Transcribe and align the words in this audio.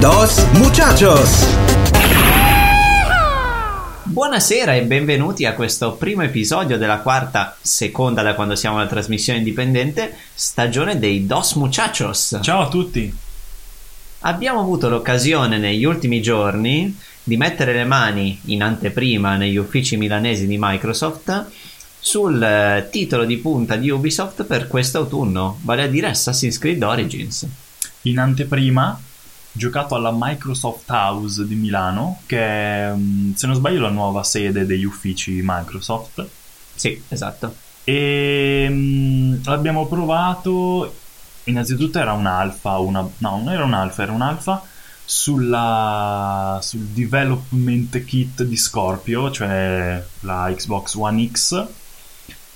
Dos 0.00 0.46
muchachos. 0.52 1.56
Buonasera 4.04 4.74
e 4.74 4.82
benvenuti 4.82 5.44
a 5.44 5.54
questo 5.54 5.92
primo 5.92 6.22
episodio 6.22 6.78
della 6.78 6.98
quarta, 6.98 7.56
seconda 7.60 8.22
da 8.22 8.34
quando 8.34 8.54
siamo 8.54 8.76
alla 8.78 8.86
trasmissione 8.86 9.40
indipendente, 9.40 10.16
stagione 10.34 10.98
dei 10.98 11.26
Dos 11.26 11.54
Muchachos. 11.54 12.38
Ciao 12.40 12.62
a 12.62 12.68
tutti. 12.68 13.12
Abbiamo 14.20 14.60
avuto 14.60 14.88
l'occasione 14.88 15.58
negli 15.58 15.84
ultimi 15.84 16.22
giorni 16.22 16.96
di 17.22 17.36
mettere 17.36 17.72
le 17.72 17.84
mani 17.84 18.40
in 18.46 18.62
anteprima 18.62 19.36
negli 19.36 19.56
uffici 19.56 19.96
milanesi 19.96 20.46
di 20.46 20.56
Microsoft 20.58 21.46
sul 22.04 22.40
eh, 22.40 22.88
titolo 22.90 23.24
di 23.24 23.38
punta 23.38 23.76
di 23.76 23.88
Ubisoft 23.88 24.44
per 24.44 24.66
quest'autunno, 24.66 25.58
vale 25.62 25.84
a 25.84 25.86
dire 25.86 26.08
Assassin's 26.08 26.58
Creed 26.58 26.82
Origins. 26.82 27.46
In 28.02 28.18
anteprima, 28.18 29.00
giocato 29.50 29.94
alla 29.94 30.12
Microsoft 30.14 30.90
House 30.90 31.46
di 31.46 31.54
Milano, 31.54 32.20
che 32.26 32.38
è, 32.38 32.92
mm, 32.94 33.32
se 33.32 33.46
non 33.46 33.56
sbaglio, 33.56 33.80
la 33.80 33.88
nuova 33.88 34.22
sede 34.22 34.66
degli 34.66 34.84
uffici 34.84 35.40
Microsoft. 35.42 36.26
Sì, 36.74 37.02
esatto. 37.08 37.54
E 37.84 38.66
mm, 38.68 39.36
l'abbiamo 39.44 39.86
provato. 39.86 40.94
Innanzitutto 41.44 41.98
era 41.98 42.12
un'alfa, 42.12 42.76
una, 42.76 43.00
no, 43.00 43.30
non 43.30 43.48
era 43.48 43.64
un'alfa, 43.64 44.02
era 44.02 44.12
un'alfa 44.12 44.62
sulla, 45.06 46.58
sul 46.62 46.80
development 46.80 48.04
kit 48.04 48.42
di 48.42 48.56
Scorpio, 48.58 49.30
cioè 49.30 50.04
la 50.20 50.52
Xbox 50.54 50.94
One 50.96 51.30
X. 51.30 51.66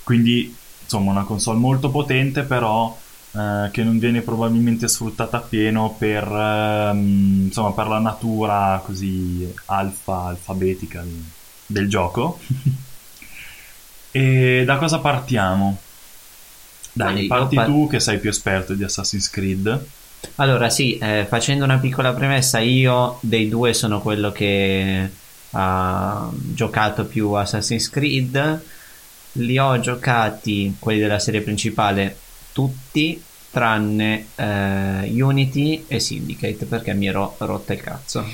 Quindi, 0.09 0.57
insomma, 0.85 1.11
una 1.11 1.25
console 1.25 1.59
molto 1.59 1.91
potente, 1.91 2.45
però 2.45 2.97
eh, 3.33 3.69
che 3.71 3.83
non 3.83 3.99
viene 3.99 4.23
probabilmente 4.23 4.89
sfruttata 4.89 5.37
appieno 5.37 5.95
per, 5.99 6.25
ehm, 6.27 7.43
insomma, 7.49 7.73
per 7.73 7.89
la 7.89 7.99
natura 7.99 8.81
così 8.83 9.53
alfa, 9.67 10.29
alfabetica 10.29 11.05
del, 11.67 11.89
gioco. 11.91 12.39
e 14.11 14.63
da 14.65 14.77
cosa 14.79 14.99
partiamo? 15.01 15.77
Dai, 16.91 17.27
parti 17.27 17.57
par- 17.57 17.67
tu 17.67 17.87
che 17.87 18.01
sei 18.01 18.19
più 18.19 18.31
esperto 18.31 18.73
di 18.73 18.85
Assassin's 18.85 19.29
Creed. 19.29 19.87
Allora, 20.37 20.71
sì, 20.71 20.97
eh, 20.97 21.27
facendo 21.29 21.65
una 21.65 21.77
piccola 21.77 22.15
premessa, 22.15 22.61
io 22.61 23.19
dei 23.21 23.51
due 23.51 23.75
sono 23.75 24.01
quello 24.01 24.33
che 24.33 25.11
ha 25.51 26.31
giocato 26.33 27.05
più 27.05 27.33
Assassin's 27.33 27.91
Creed. 27.91 28.77
Li 29.39 29.59
ho 29.59 29.79
giocati, 29.81 30.77
quelli 30.79 31.01
della 31.01 31.19
serie 31.19 31.41
principale, 31.43 32.17
tutti, 32.53 33.23
tranne 33.51 34.27
eh, 34.35 35.23
Unity 35.23 35.85
e 35.89 36.01
Syndicate, 36.01 36.65
perché 36.65 36.93
mi 36.93 37.07
ero 37.07 37.35
rotta 37.39 37.73
il 37.73 37.81
cazzo. 37.81 38.25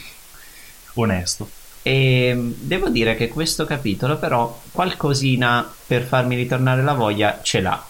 Onesto. 0.95 1.49
E 1.83 2.33
mm, 2.35 2.53
devo 2.57 2.89
dire 2.89 3.15
che 3.17 3.29
questo 3.29 3.65
capitolo, 3.67 4.17
però, 4.17 4.61
qualcosina 4.73 5.71
per 5.87 6.05
farmi 6.05 6.37
ritornare 6.37 6.83
la 6.83 6.95
voglia 6.95 7.41
ce 7.43 7.61
l'ha. 7.61 7.87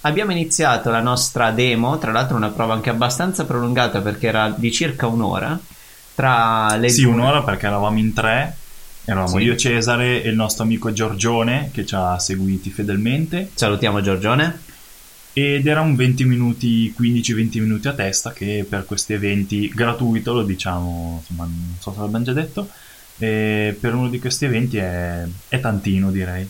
Abbiamo 0.00 0.32
iniziato 0.32 0.90
la 0.90 1.00
nostra 1.00 1.50
demo, 1.50 1.96
tra 1.98 2.12
l'altro 2.12 2.36
una 2.36 2.50
prova 2.50 2.74
anche 2.74 2.90
abbastanza 2.90 3.44
prolungata 3.44 4.00
perché 4.00 4.26
era 4.26 4.50
di 4.50 4.70
circa 4.70 5.06
un'ora. 5.06 5.58
Tra 6.14 6.76
le 6.76 6.88
Sì, 6.90 7.02
due- 7.02 7.12
un'ora 7.12 7.42
perché 7.42 7.66
eravamo 7.66 7.98
in 7.98 8.12
tre. 8.12 8.56
Eravamo 9.06 9.38
Sì. 9.38 9.44
io, 9.44 9.56
Cesare 9.56 10.22
e 10.22 10.28
il 10.30 10.34
nostro 10.34 10.64
amico 10.64 10.92
Giorgione 10.92 11.70
che 11.72 11.84
ci 11.84 11.94
ha 11.94 12.18
seguiti 12.18 12.70
fedelmente. 12.70 13.50
Salutiamo 13.54 14.00
Giorgione. 14.00 14.60
Ed 15.36 15.66
era 15.66 15.80
un 15.80 15.96
20 15.96 16.24
minuti, 16.24 16.94
15-20 16.96 17.60
minuti 17.60 17.88
a 17.88 17.92
testa 17.92 18.32
che 18.32 18.64
per 18.68 18.84
questi 18.84 19.12
eventi 19.14 19.68
gratuito, 19.68 20.32
lo 20.32 20.42
diciamo, 20.44 21.18
insomma, 21.20 21.44
non 21.44 21.76
so 21.80 21.92
se 21.92 21.98
l'abbiamo 21.98 22.24
già 22.24 22.32
detto, 22.32 22.70
e 23.18 23.76
per 23.78 23.94
uno 23.94 24.08
di 24.08 24.20
questi 24.20 24.44
eventi 24.44 24.76
è, 24.76 25.24
è 25.48 25.60
tantino 25.60 26.10
direi. 26.12 26.48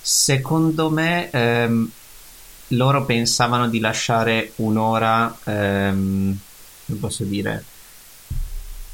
Secondo 0.00 0.88
me 0.90 1.30
ehm, 1.30 1.90
loro 2.68 3.04
pensavano 3.04 3.68
di 3.68 3.80
lasciare 3.80 4.52
un'ora, 4.56 5.36
ehm, 5.44 6.38
come 6.86 6.98
posso 6.98 7.24
dire, 7.24 7.64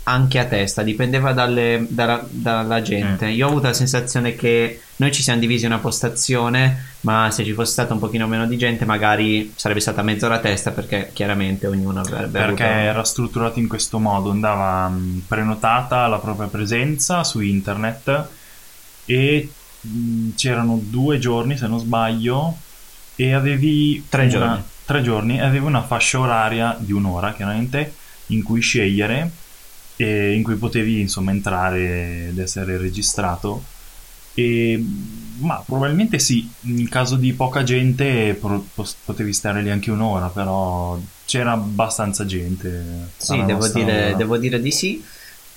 anche 0.09 0.39
a 0.39 0.45
testa, 0.47 0.83
dipendeva 0.83 1.33
dalle- 1.33 1.87
dalla, 1.89 2.25
dalla 2.29 2.83
gente. 2.83 3.27
Mm. 3.27 3.31
Io 3.31 3.47
ho 3.47 3.51
avuto 3.51 3.67
la 3.67 3.73
sensazione 3.73 4.35
che 4.35 4.81
noi 4.97 5.13
ci 5.13 5.23
siamo 5.23 5.39
divisi 5.41 5.67
una 5.67 5.79
postazione, 5.79 6.97
ma 7.03 7.31
se 7.31 7.45
ci 7.45 7.53
fosse 7.53 7.73
stato 7.73 7.93
un 7.93 7.99
pochino 8.01 8.27
meno 8.27 8.47
di 8.47 8.57
gente 8.57 8.85
magari 8.85 9.53
sarebbe 9.55 9.81
stata 9.81 10.03
mezz'ora 10.03 10.37
a 10.37 10.39
testa 10.41 10.71
perché 10.73 11.11
chiaramente 11.13 11.67
ognuno 11.67 12.01
avrebbe 12.01 12.39
Perché 12.39 12.65
avuto... 12.65 12.79
era 12.79 13.05
strutturato 13.05 13.59
in 13.59 13.69
questo 13.69 13.99
modo, 13.99 14.31
andava 14.31 14.89
mh, 14.89 15.25
prenotata 15.29 16.07
la 16.09 16.19
propria 16.19 16.49
presenza 16.49 17.23
su 17.25 17.41
internet 17.41 18.27
e 19.05 19.49
mh, 19.81 20.31
c'erano 20.37 20.81
due 20.83 21.19
giorni 21.19 21.57
se 21.57 21.67
non 21.67 21.79
sbaglio 21.79 22.57
e 23.15 23.33
avevi 23.35 24.07
Tre 24.09 24.23
una- 24.23 24.31
giorni. 24.31 24.63
tre 24.85 25.03
giorni 25.03 25.39
e 25.39 25.43
avevi 25.43 25.65
una 25.67 25.83
fascia 25.83 26.19
oraria 26.19 26.77
di 26.79 26.93
un'ora 26.93 27.33
chiaramente 27.35 27.95
in 28.27 28.43
cui 28.43 28.61
scegliere 28.61 29.31
e 29.99 30.33
in 30.33 30.43
cui 30.45 30.55
potevi 30.55 31.01
insomma 31.01 31.33
entrare 31.33 32.29
ed 32.29 32.39
essere 32.39 32.79
registrato 32.79 33.63
e 34.35 34.83
ma 35.41 35.63
probabilmente 35.67 36.19
sì 36.21 36.49
in 36.63 36.89
caso 36.89 37.17
di 37.17 37.33
poca 37.33 37.65
gente 37.65 38.37
pro- 38.41 38.65
potevi 39.05 39.33
stare 39.33 39.63
lì 39.63 39.71
anche 39.71 39.91
un'ora 39.91 40.29
però 40.29 40.99
c'era 41.27 41.53
abbastanza 41.53 42.25
gente 42.25 43.09
Sì, 43.17 43.45
devo 43.45 43.67
dire, 43.69 44.15
devo 44.17 44.37
dire 44.39 44.61
di 44.61 44.71
sì. 44.71 45.03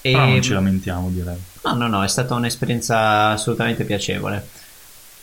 E... 0.02 0.12
però 0.12 0.26
non 0.28 0.42
ci 0.42 0.54
lamentiamo 0.54 1.10
direi 1.10 1.38
No, 1.64 1.74
no, 1.76 1.88
no, 1.88 2.04
è 2.04 2.08
stata 2.08 2.34
un'esperienza 2.34 3.30
assolutamente 3.30 3.84
piacevole. 3.84 4.48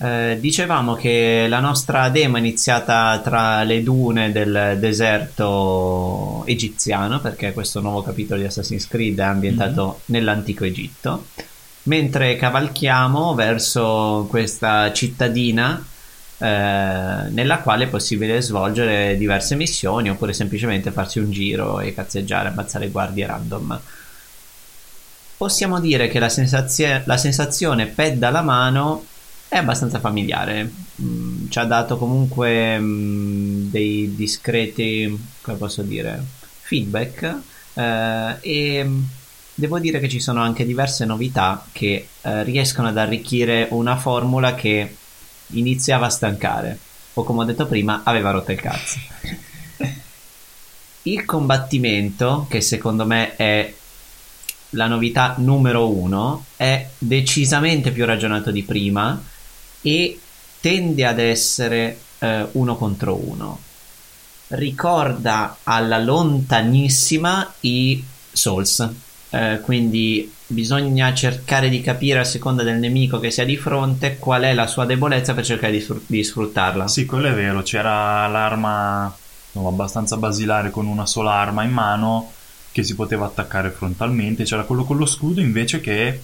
Eh, 0.00 0.36
dicevamo 0.38 0.94
che 0.94 1.46
la 1.48 1.58
nostra 1.58 2.08
demo 2.08 2.36
è 2.36 2.38
iniziata 2.38 3.18
tra 3.18 3.64
le 3.64 3.82
dune 3.82 4.30
del 4.30 4.76
deserto 4.78 6.44
egiziano, 6.46 7.20
perché 7.20 7.52
questo 7.52 7.80
nuovo 7.80 8.02
capitolo 8.02 8.40
di 8.40 8.46
Assassin's 8.46 8.86
Creed 8.86 9.18
è 9.18 9.22
ambientato 9.24 10.02
nell'antico 10.06 10.62
Egitto, 10.64 11.26
mentre 11.84 12.36
cavalchiamo 12.36 13.34
verso 13.34 14.26
questa 14.28 14.92
cittadina 14.92 15.84
eh, 16.38 16.46
nella 16.46 17.58
quale 17.58 17.84
è 17.84 17.88
possibile 17.88 18.40
svolgere 18.40 19.16
diverse 19.16 19.56
missioni 19.56 20.10
oppure 20.10 20.32
semplicemente 20.32 20.92
farsi 20.92 21.18
un 21.18 21.32
giro 21.32 21.80
e 21.80 21.92
cazzeggiare, 21.92 22.50
ammazzare 22.50 22.88
guardie 22.90 23.26
random. 23.26 23.80
Possiamo 25.36 25.80
dire 25.80 26.06
che 26.06 26.20
la, 26.20 26.28
sensazio- 26.28 27.02
la 27.04 27.16
sensazione 27.16 27.86
pad 27.86 28.22
alla 28.22 28.42
mano 28.42 29.04
è 29.48 29.56
abbastanza 29.56 29.98
familiare. 29.98 30.70
Mm, 31.00 31.48
ci 31.48 31.58
ha 31.58 31.64
dato 31.64 31.96
comunque 31.96 32.78
mm, 32.78 33.70
dei 33.70 34.14
discreti, 34.14 35.18
come 35.40 35.56
posso 35.56 35.82
dire, 35.82 36.22
feedback. 36.60 37.36
eh, 37.74 38.36
e 38.40 38.84
mm, 38.84 39.02
devo 39.54 39.78
dire 39.78 40.00
che 40.00 40.08
ci 40.08 40.20
sono 40.20 40.42
anche 40.42 40.66
diverse 40.66 41.04
novità 41.04 41.66
che 41.72 42.08
eh, 42.20 42.42
riescono 42.44 42.88
ad 42.88 42.98
arricchire 42.98 43.68
una 43.70 43.96
formula 43.96 44.54
che 44.54 44.96
iniziava 45.48 46.06
a 46.06 46.10
stancare. 46.10 46.78
O 47.14 47.24
come 47.24 47.40
ho 47.42 47.44
detto 47.44 47.66
prima, 47.66 48.02
aveva 48.04 48.30
rotto 48.30 48.52
il 48.52 48.60
cazzo. 48.60 48.98
Il 51.02 51.24
combattimento, 51.24 52.46
che 52.50 52.60
secondo 52.60 53.06
me 53.06 53.34
è 53.34 53.72
la 54.70 54.86
novità 54.88 55.36
numero 55.38 55.90
uno, 55.90 56.44
è 56.56 56.86
decisamente 56.98 57.92
più 57.92 58.04
ragionato 58.04 58.50
di 58.50 58.62
prima 58.62 59.18
e 59.88 60.18
tende 60.60 61.06
ad 61.06 61.18
essere 61.18 61.98
eh, 62.18 62.46
uno 62.52 62.76
contro 62.76 63.14
uno. 63.14 63.60
Ricorda 64.48 65.58
alla 65.62 65.98
lontanissima 65.98 67.54
i 67.60 68.04
Souls, 68.30 68.88
eh, 69.30 69.60
quindi 69.62 70.32
bisogna 70.46 71.12
cercare 71.14 71.68
di 71.68 71.80
capire 71.80 72.20
a 72.20 72.24
seconda 72.24 72.62
del 72.62 72.78
nemico 72.78 73.18
che 73.18 73.30
si 73.30 73.40
ha 73.40 73.44
di 73.44 73.56
fronte 73.56 74.16
qual 74.18 74.42
è 74.42 74.54
la 74.54 74.66
sua 74.66 74.86
debolezza 74.86 75.34
per 75.34 75.44
cercare 75.44 75.72
di, 75.72 75.80
sfr- 75.80 76.00
di 76.06 76.22
sfruttarla. 76.22 76.88
Sì, 76.88 77.04
quello 77.04 77.28
è 77.28 77.34
vero, 77.34 77.62
c'era 77.62 78.26
l'arma 78.26 79.14
insomma, 79.46 79.68
abbastanza 79.68 80.16
basilare 80.16 80.70
con 80.70 80.86
una 80.86 81.06
sola 81.06 81.32
arma 81.32 81.64
in 81.64 81.72
mano 81.72 82.32
che 82.72 82.84
si 82.84 82.94
poteva 82.94 83.26
attaccare 83.26 83.70
frontalmente, 83.70 84.44
c'era 84.44 84.64
quello 84.64 84.84
con 84.84 84.96
lo 84.96 85.06
scudo 85.06 85.40
invece 85.40 85.80
che 85.80 86.20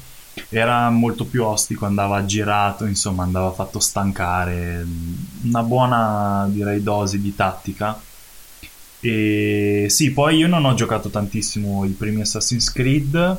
era 0.48 0.90
molto 0.90 1.24
più 1.24 1.44
ostico, 1.44 1.86
andava 1.86 2.24
girato, 2.24 2.84
insomma 2.84 3.22
andava 3.22 3.52
fatto 3.52 3.78
stancare, 3.80 4.84
una 5.42 5.62
buona 5.62 6.46
direi 6.48 6.82
dose 6.82 7.20
di 7.20 7.34
tattica. 7.34 8.00
E 9.00 9.86
sì, 9.88 10.12
poi 10.12 10.36
io 10.36 10.48
non 10.48 10.64
ho 10.64 10.74
giocato 10.74 11.10
tantissimo 11.10 11.84
i 11.84 11.90
primi 11.90 12.22
Assassin's 12.22 12.72
Creed, 12.72 13.38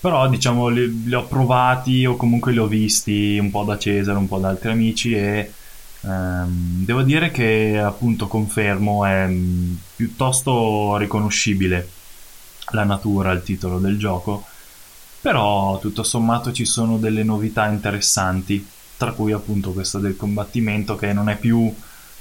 però 0.00 0.28
diciamo 0.28 0.68
li, 0.68 1.04
li 1.04 1.14
ho 1.14 1.24
provati 1.26 2.04
o 2.04 2.16
comunque 2.16 2.52
li 2.52 2.58
ho 2.58 2.66
visti 2.66 3.38
un 3.38 3.50
po' 3.50 3.64
da 3.64 3.78
Cesare, 3.78 4.18
un 4.18 4.26
po' 4.26 4.38
da 4.38 4.48
altri 4.48 4.70
amici 4.72 5.14
e 5.14 5.52
ehm, 6.00 6.84
devo 6.84 7.02
dire 7.02 7.30
che 7.30 7.78
appunto 7.78 8.26
confermo 8.26 9.04
è 9.06 9.30
piuttosto 9.94 10.96
riconoscibile 10.96 11.88
la 12.72 12.84
natura, 12.84 13.30
il 13.32 13.42
titolo 13.42 13.78
del 13.78 13.98
gioco 13.98 14.46
però 15.22 15.78
tutto 15.78 16.02
sommato 16.02 16.52
ci 16.52 16.64
sono 16.64 16.98
delle 16.98 17.22
novità 17.22 17.68
interessanti, 17.68 18.66
tra 18.96 19.12
cui 19.12 19.30
appunto 19.30 19.70
questa 19.70 19.98
del 19.98 20.16
combattimento 20.16 20.96
che 20.96 21.12
non 21.12 21.28
è 21.28 21.36
più 21.36 21.72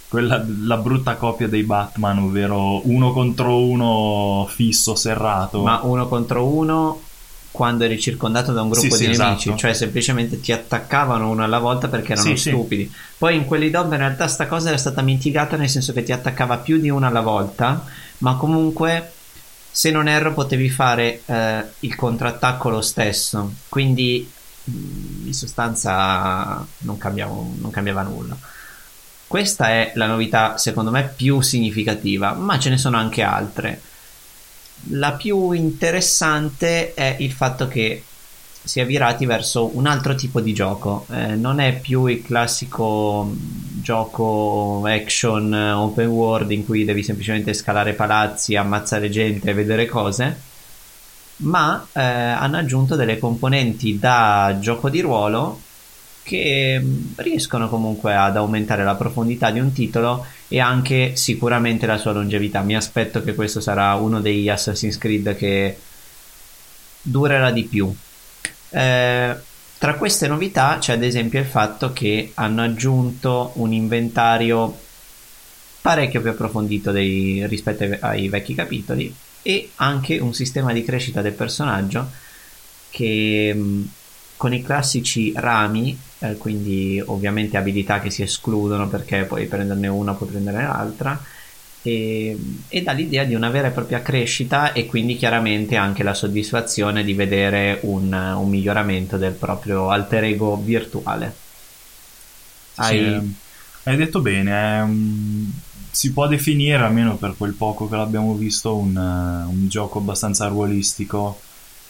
quella, 0.07 0.45
la 0.63 0.77
brutta 0.77 1.15
copia 1.15 1.48
dei 1.48 1.63
Batman, 1.63 2.19
ovvero 2.19 2.88
uno 2.88 3.12
contro 3.12 3.59
uno 3.59 4.45
fisso, 4.48 4.94
serrato. 4.94 5.63
Ma 5.63 5.80
uno 5.83 6.07
contro 6.07 6.45
uno 6.45 7.01
quando 7.50 7.86
eri 7.86 8.00
circondato 8.00 8.53
da 8.53 8.62
un 8.62 8.69
gruppo 8.69 8.95
sì, 8.95 9.07
di 9.07 9.13
sì, 9.13 9.19
nemici, 9.19 9.48
esatto. 9.48 9.57
cioè 9.57 9.74
semplicemente 9.74 10.39
ti 10.39 10.51
attaccavano 10.51 11.30
uno 11.30 11.44
alla 11.44 11.59
volta 11.59 11.88
perché 11.88 12.13
erano 12.13 12.36
Sì, 12.36 12.50
stupidi. 12.50 12.92
Poi 13.18 13.36
in 13.36 13.45
quelli 13.45 13.71
dopo 13.71 13.92
in 13.94 13.98
realtà 13.98 14.27
sta 14.27 14.45
cosa 14.45 14.69
era 14.69 14.77
stata 14.77 15.01
mitigata 15.01 15.57
nel 15.57 15.69
senso 15.69 15.92
che 15.92 16.03
ti 16.03 16.12
attaccava 16.12 16.57
più 16.57 16.80
di 16.80 16.89
uno 16.89 17.07
alla 17.07 17.21
volta, 17.21 17.83
ma 18.19 18.36
comunque 18.36 19.12
se 19.71 19.89
non 19.91 20.07
erro 20.07 20.33
potevi 20.33 20.69
fare 20.69 21.21
eh, 21.25 21.63
il 21.79 21.95
contrattacco 21.95 22.69
lo 22.69 22.81
stesso, 22.81 23.53
quindi 23.69 24.29
mh, 24.63 25.27
in 25.27 25.33
sostanza 25.33 26.65
non 26.79 26.97
cambiava, 26.97 27.33
non 27.33 27.71
cambiava 27.71 28.01
nulla. 28.01 28.38
Questa 29.27 29.69
è 29.69 29.94
la 29.95 30.07
novità 30.07 30.57
secondo 30.57 30.91
me 30.91 31.12
più 31.15 31.39
significativa, 31.39 32.33
ma 32.33 32.59
ce 32.59 32.69
ne 32.69 32.77
sono 32.77 32.97
anche 32.97 33.21
altre. 33.21 33.81
La 34.89 35.13
più 35.13 35.51
interessante 35.51 36.94
è 36.94 37.15
il 37.19 37.31
fatto 37.31 37.67
che 37.67 38.03
si 38.63 38.79
è 38.79 38.85
virati 38.85 39.25
verso 39.25 39.75
un 39.75 39.87
altro 39.87 40.15
tipo 40.15 40.39
di 40.39 40.53
gioco. 40.53 41.05
Eh, 41.11 41.35
non 41.35 41.59
è 41.59 41.79
più 41.79 42.05
il 42.05 42.21
classico 42.21 43.23
mh, 43.23 43.81
gioco 43.81 44.83
action 44.85 45.53
eh, 45.53 45.71
open 45.71 46.07
world 46.07 46.51
in 46.51 46.65
cui 46.65 46.85
devi 46.85 47.03
semplicemente 47.03 47.53
scalare 47.53 47.93
palazzi, 47.93 48.55
ammazzare 48.55 49.09
gente 49.09 49.49
e 49.49 49.53
vedere 49.53 49.87
cose, 49.87 50.39
ma 51.37 51.87
eh, 51.91 52.01
hanno 52.01 52.57
aggiunto 52.57 52.95
delle 52.95 53.17
componenti 53.17 53.97
da 53.97 54.57
gioco 54.59 54.89
di 54.89 55.01
ruolo 55.01 55.59
che 56.23 56.79
mh, 56.79 57.13
riescono 57.17 57.67
comunque 57.67 58.15
ad 58.15 58.37
aumentare 58.37 58.83
la 58.83 58.95
profondità 58.95 59.49
di 59.49 59.59
un 59.59 59.73
titolo 59.73 60.25
e 60.47 60.59
anche 60.59 61.15
sicuramente 61.15 61.87
la 61.87 61.97
sua 61.97 62.11
longevità. 62.11 62.61
Mi 62.61 62.75
aspetto 62.75 63.23
che 63.23 63.33
questo 63.33 63.59
sarà 63.59 63.95
uno 63.95 64.21
degli 64.21 64.49
Assassin's 64.49 64.99
Creed 64.99 65.35
che 65.35 65.77
durerà 67.01 67.49
di 67.49 67.63
più. 67.63 67.93
Eh, 68.73 69.35
tra 69.77 69.95
queste 69.97 70.27
novità 70.27 70.77
c'è 70.79 70.94
ad 70.94 71.03
esempio 71.03 71.39
il 71.39 71.45
fatto 71.45 71.91
che 71.91 72.31
hanno 72.35 72.62
aggiunto 72.63 73.51
un 73.56 73.73
inventario 73.73 74.77
parecchio 75.81 76.21
più 76.21 76.29
approfondito 76.31 76.91
dei- 76.91 77.45
rispetto 77.47 77.83
ai, 77.83 77.97
ai 78.01 78.29
vecchi 78.29 78.53
capitoli 78.53 79.13
e 79.41 79.71
anche 79.75 80.19
un 80.19 80.33
sistema 80.33 80.71
di 80.73 80.83
crescita 80.83 81.21
del 81.21 81.33
personaggio 81.33 82.12
che 82.89 83.53
mh, 83.53 83.94
con 84.38 84.53
i 84.53 84.62
classici 84.63 85.31
rami, 85.35 85.97
eh, 86.19 86.38
quindi 86.38 87.01
ovviamente 87.06 87.57
abilità 87.57 88.00
che 88.00 88.09
si 88.09 88.24
escludono 88.24 88.88
perché 88.89 89.25
puoi 89.25 89.47
prenderne 89.47 89.88
una, 89.88 90.13
puoi 90.13 90.29
prenderne 90.29 90.63
l'altra, 90.63 91.21
e, 91.81 92.63
e 92.67 92.81
dà 92.81 92.91
l'idea 92.93 93.23
di 93.25 93.33
una 93.35 93.49
vera 93.49 93.67
e 93.69 93.71
propria 93.71 94.01
crescita 94.01 94.71
e 94.73 94.85
quindi 94.85 95.15
chiaramente 95.15 95.75
anche 95.75 96.03
la 96.03 96.13
soddisfazione 96.13 97.03
di 97.03 97.13
vedere 97.13 97.79
un, 97.83 98.11
un 98.13 98.49
miglioramento 98.49 99.17
del 99.17 99.35
proprio 99.37 99.89
alter 99.89 100.23
ego 100.25 100.61
virtuale. 100.61 101.41
Sì, 102.71 102.97
Hai- 102.97 103.05
ehm, 103.05 103.39
hai 103.83 103.95
detto 103.97 104.21
bene, 104.21 104.51
è 104.77 104.81
un- 104.81 105.51
si 105.89 106.13
può 106.13 106.27
definire, 106.27 106.83
almeno 106.83 107.17
per 107.17 107.35
quel 107.35 107.55
poco 107.55 107.87
che 107.87 107.95
l'abbiamo 107.95 108.35
visto, 108.35 108.77
un, 108.77 108.95
un 108.95 109.67
gioco 109.67 109.99
abbastanza 109.99 110.47
ruolistico 110.47 111.45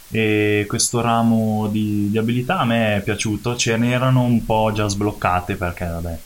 e 0.10 0.66
questo 0.68 1.02
ramo 1.02 1.68
di, 1.70 2.10
di 2.10 2.18
abilità 2.18 2.60
a 2.60 2.66
me 2.66 2.98
è 2.98 3.04
piaciuto, 3.04 3.56
ce 3.56 3.78
n'erano 3.78 4.24
un 4.24 4.44
po' 4.46 4.72
già 4.74 4.88
sbloccate 4.88 5.56
perché 5.58 5.86
vabbè, 5.88 6.24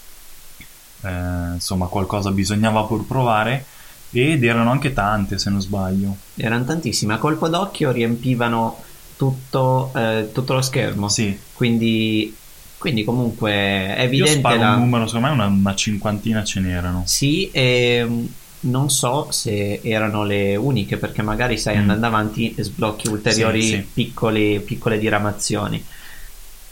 eh, 1.06 1.54
insomma 1.54 1.88
qualcosa 1.88 2.32
bisognava 2.32 2.84
pur 2.84 3.06
provare 3.06 3.66
ed 4.12 4.44
erano 4.44 4.72
anche 4.72 4.94
tante 4.94 5.38
se 5.38 5.50
non 5.50 5.62
sbaglio. 5.62 6.16
Erano 6.36 6.64
tantissime, 6.66 7.14
a 7.14 7.18
colpo 7.18 7.48
d'occhio 7.50 7.92
riempivano 7.92 8.78
tutto, 9.18 9.92
eh, 9.96 10.30
tutto 10.34 10.54
lo 10.54 10.62
schermo. 10.62 11.10
Sì, 11.10 11.38
Quindi, 11.54 12.36
quindi 12.78 13.04
comunque 13.04 13.52
è 13.52 13.96
io 14.00 14.04
evidente 14.06 14.40
sparo 14.40 14.60
la... 14.60 14.74
un 14.74 14.80
numero, 14.80 15.08
secondo 15.08 15.28
me 15.28 15.34
una, 15.34 15.46
una 15.48 15.76
cinquantina 15.76 16.44
ce 16.44 16.60
n'erano. 16.60 17.04
Sì, 17.06 17.50
e 17.52 18.06
mm, 18.08 18.26
non 18.62 18.90
so 18.90 19.28
se 19.32 19.80
erano 19.84 20.24
le 20.24 20.56
uniche, 20.56 20.98
perché 20.98 21.22
magari 21.22 21.58
sai 21.58 21.76
Mm. 21.76 21.80
andando 21.80 22.06
avanti 22.08 22.56
sblocchi 22.58 23.08
ulteriori 23.10 23.62
Sì, 23.62 23.70
sì. 23.70 23.88
piccole, 23.94 24.60
piccole 24.60 24.98
diramazioni. 24.98 25.84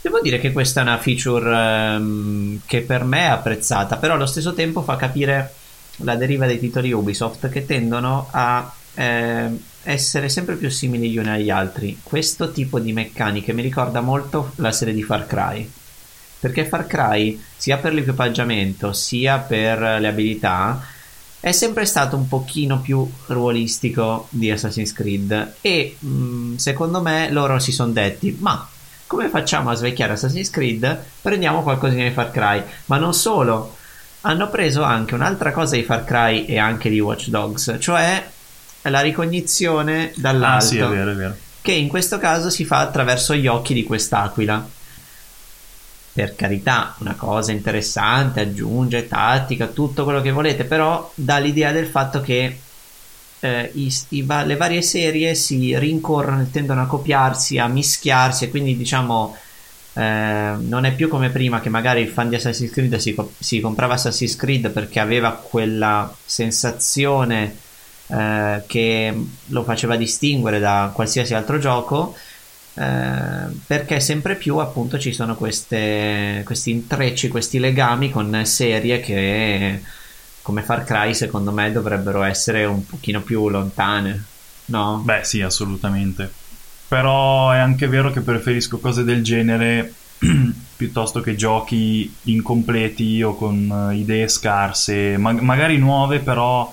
Devo 0.04 0.20
dire 0.20 0.38
che 0.38 0.52
questa 0.52 0.80
è 0.80 0.82
una 0.82 0.98
feature 0.98 1.94
ehm, 1.94 2.60
che 2.66 2.82
per 2.82 3.04
me 3.04 3.20
è 3.20 3.30
apprezzata, 3.30 3.96
però 3.96 4.12
allo 4.12 4.26
stesso 4.26 4.52
tempo 4.52 4.82
fa 4.82 4.96
capire 4.96 5.54
la 6.00 6.14
deriva 6.14 6.44
dei 6.44 6.58
titoli 6.58 6.92
Ubisoft 6.92 7.48
che 7.48 7.64
tendono 7.64 8.28
a 8.30 8.70
ehm, 8.96 9.58
essere 9.84 10.28
sempre 10.28 10.56
più 10.56 10.68
simili 10.68 11.10
gli 11.10 11.16
uni 11.16 11.30
agli 11.30 11.48
altri. 11.48 12.00
Questo 12.02 12.52
tipo 12.52 12.78
di 12.80 12.92
meccaniche 12.92 13.54
mi 13.54 13.62
ricorda 13.62 14.02
molto 14.02 14.52
la 14.56 14.72
serie 14.72 14.92
di 14.92 15.02
Far 15.02 15.26
Cry. 15.26 15.70
Perché 16.38 16.66
Far 16.66 16.86
Cry, 16.86 17.42
sia 17.56 17.78
per 17.78 17.94
l'equipaggiamento 17.94 18.92
sia 18.92 19.38
per 19.38 19.78
le 19.78 20.06
abilità, 20.06 20.84
è 21.40 21.52
sempre 21.52 21.86
stato 21.86 22.14
un 22.14 22.28
pochino 22.28 22.78
più 22.80 23.10
ruolistico 23.28 24.26
di 24.28 24.50
Assassin's 24.50 24.92
Creed. 24.92 25.54
E 25.62 25.96
mh, 25.98 26.56
secondo 26.56 27.00
me 27.00 27.30
loro 27.30 27.58
si 27.58 27.72
sono 27.72 27.90
detti: 27.90 28.36
Ma 28.38 28.68
come 29.14 29.28
facciamo 29.28 29.70
a 29.70 29.74
svecchiare 29.74 30.14
Assassin's 30.14 30.50
Creed? 30.50 31.02
Prendiamo 31.22 31.62
qualcosina 31.62 32.02
di 32.02 32.10
Far 32.10 32.32
Cry. 32.32 32.64
Ma 32.86 32.98
non 32.98 33.14
solo, 33.14 33.76
hanno 34.22 34.48
preso 34.48 34.82
anche 34.82 35.14
un'altra 35.14 35.52
cosa 35.52 35.76
di 35.76 35.84
Far 35.84 36.04
Cry 36.04 36.46
e 36.46 36.58
anche 36.58 36.90
di 36.90 36.98
Watch 36.98 37.28
Dogs, 37.28 37.76
cioè 37.78 38.26
la 38.82 39.00
ricognizione 39.00 40.08
Ah 40.08 40.12
dall'alto 40.16 40.66
sì, 40.66 40.78
è 40.78 40.86
vero, 40.86 41.12
è 41.12 41.14
vero. 41.14 41.36
che 41.60 41.70
in 41.70 41.86
questo 41.86 42.18
caso 42.18 42.50
si 42.50 42.64
fa 42.64 42.80
attraverso 42.80 43.36
gli 43.36 43.46
occhi 43.46 43.72
di 43.72 43.84
quest'aquila. 43.84 44.68
Per 46.12 46.34
carità, 46.34 46.96
una 46.98 47.14
cosa 47.14 47.52
interessante, 47.52 48.40
aggiunge 48.40 49.06
tattica, 49.06 49.68
tutto 49.68 50.02
quello 50.02 50.22
che 50.22 50.32
volete, 50.32 50.64
però 50.64 51.08
dà 51.14 51.38
l'idea 51.38 51.70
del 51.70 51.86
fatto 51.86 52.20
che 52.20 52.58
eh, 53.44 53.70
i- 53.74 53.92
i 54.10 54.22
va- 54.22 54.42
le 54.44 54.56
varie 54.56 54.80
serie 54.82 55.34
si 55.34 55.76
rincorrono 55.78 56.42
e 56.42 56.50
tendono 56.50 56.82
a 56.82 56.86
copiarsi, 56.86 57.58
a 57.58 57.66
mischiarsi, 57.68 58.44
e 58.44 58.50
quindi 58.50 58.76
diciamo 58.76 59.36
eh, 59.96 60.54
non 60.58 60.84
è 60.84 60.94
più 60.94 61.08
come 61.08 61.30
prima 61.30 61.60
che 61.60 61.68
magari 61.68 62.00
il 62.00 62.08
fan 62.08 62.28
di 62.28 62.34
Assassin's 62.36 62.70
Creed 62.72 62.96
si, 62.96 63.14
si 63.38 63.60
comprava 63.60 63.94
Assassin's 63.94 64.34
Creed 64.36 64.70
perché 64.70 64.98
aveva 65.00 65.32
quella 65.32 66.12
sensazione 66.24 67.56
eh, 68.08 68.62
che 68.66 69.14
lo 69.46 69.62
faceva 69.64 69.96
distinguere 69.96 70.58
da 70.58 70.90
qualsiasi 70.94 71.34
altro 71.34 71.58
gioco 71.58 72.14
eh, 72.74 72.82
perché 73.66 74.00
sempre 74.00 74.34
più 74.36 74.56
appunto 74.58 74.98
ci 74.98 75.12
sono 75.12 75.36
queste, 75.36 76.42
questi 76.44 76.70
intrecci, 76.72 77.28
questi 77.28 77.58
legami 77.58 78.10
con 78.10 78.42
serie 78.44 79.00
che 79.00 79.80
come 80.44 80.60
Far 80.60 80.84
Cry 80.84 81.14
secondo 81.14 81.52
me 81.52 81.72
dovrebbero 81.72 82.22
essere 82.22 82.66
un 82.66 82.84
pochino 82.84 83.22
più 83.22 83.48
lontane, 83.48 84.24
no? 84.66 85.00
Beh, 85.02 85.24
sì, 85.24 85.40
assolutamente. 85.40 86.30
Però 86.86 87.50
è 87.50 87.56
anche 87.56 87.88
vero 87.88 88.12
che 88.12 88.20
preferisco 88.20 88.78
cose 88.78 89.04
del 89.04 89.24
genere 89.24 89.94
piuttosto 90.76 91.22
che 91.22 91.34
giochi 91.34 92.14
incompleti 92.24 93.22
o 93.22 93.34
con 93.34 93.90
eh, 93.90 93.96
idee 93.96 94.28
scarse, 94.28 95.16
ma- 95.16 95.32
magari 95.32 95.78
nuove, 95.78 96.18
però 96.20 96.70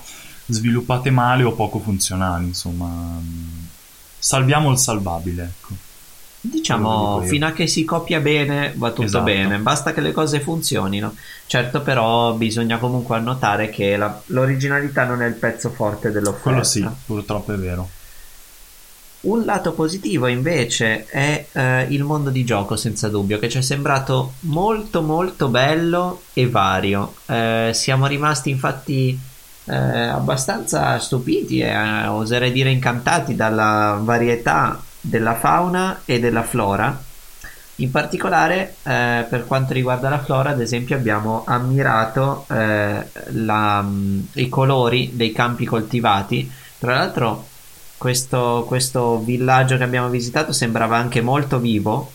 sviluppate 0.48 1.10
male 1.10 1.44
o 1.44 1.54
poco 1.54 1.80
funzionali. 1.80 2.48
Insomma, 2.48 2.88
mm, 2.88 3.64
salviamo 4.20 4.70
il 4.70 4.80
salvabile, 4.80 5.44
ecco. 5.44 5.76
Diciamo, 6.44 7.22
fino 7.22 7.46
a 7.46 7.52
che 7.52 7.68
si 7.68 7.86
copia 7.86 8.20
bene 8.20 8.74
va 8.76 8.90
tutto 8.90 9.04
Esatto. 9.04 9.24
bene, 9.26 9.58
basta 9.60 9.94
che 9.94 10.02
le 10.02 10.12
cose 10.12 10.40
funzionino. 10.40 11.16
Certo, 11.46 11.82
però 11.82 12.34
bisogna 12.34 12.78
comunque 12.80 13.16
annotare 13.18 13.70
che 13.70 13.96
la- 13.96 14.20
l'originalità 14.28 15.04
non 15.04 15.22
è 15.22 15.28
il 15.28 15.36
pezzo 15.36 15.70
forte 15.70 16.12
dell'offerta. 16.12 16.42
Quello 16.50 16.64
sì, 16.64 16.88
purtroppo 17.06 17.54
è 17.54 17.58
vero. 17.58 17.90
Un 19.22 19.46
lato 19.46 19.74
positivo 19.74 20.26
invece 20.26 21.06
è 21.06 21.46
eh, 21.52 21.84
il 21.90 22.04
mondo 22.04 22.32
di 22.32 22.44
gioco, 22.44 22.76
senza 22.76 23.08
dubbio, 23.08 23.38
che 23.38 23.48
ci 23.48 23.60
è 23.60 23.62
sembrato 23.62 24.34
molto 24.42 25.04
molto 25.04 25.48
bello 25.48 26.24
e 26.34 26.50
vario. 26.50 27.14
Eh, 27.28 27.70
siamo 27.72 28.08
rimasti 28.08 28.50
infatti 28.50 29.16
eh, 29.66 29.76
abbastanza 29.76 30.98
stupiti 30.98 31.60
e 31.60 31.68
eh, 31.68 32.08
oserei 32.08 32.52
dire 32.52 32.72
incantati 32.72 33.36
dalla 33.36 34.00
varietà 34.02 34.82
della 35.02 35.36
fauna 35.36 36.02
e 36.06 36.20
della 36.20 36.44
flora. 36.44 37.10
In 37.76 37.90
particolare, 37.90 38.76
eh, 38.84 39.26
per 39.28 39.46
quanto 39.48 39.74
riguarda 39.74 40.08
la 40.10 40.22
flora, 40.22 40.52
ad 40.52 40.62
esempio, 40.62 40.96
abbiamo 40.96 41.44
ammirato 41.48 42.46
eh, 42.50 43.08
la- 43.32 43.86
i 44.34 44.50
colori 44.50 45.12
dei 45.14 45.32
campi 45.32 45.66
coltivati. 45.66 46.50
Tra 46.78 46.94
l'altro, 46.96 47.48
questo, 47.98 48.66
questo 48.68 49.20
villaggio 49.24 49.78
che 49.78 49.84
abbiamo 49.84 50.10
visitato 50.10 50.52
sembrava 50.54 50.98
anche 50.98 51.22
molto 51.22 51.60
vivo 51.60 52.12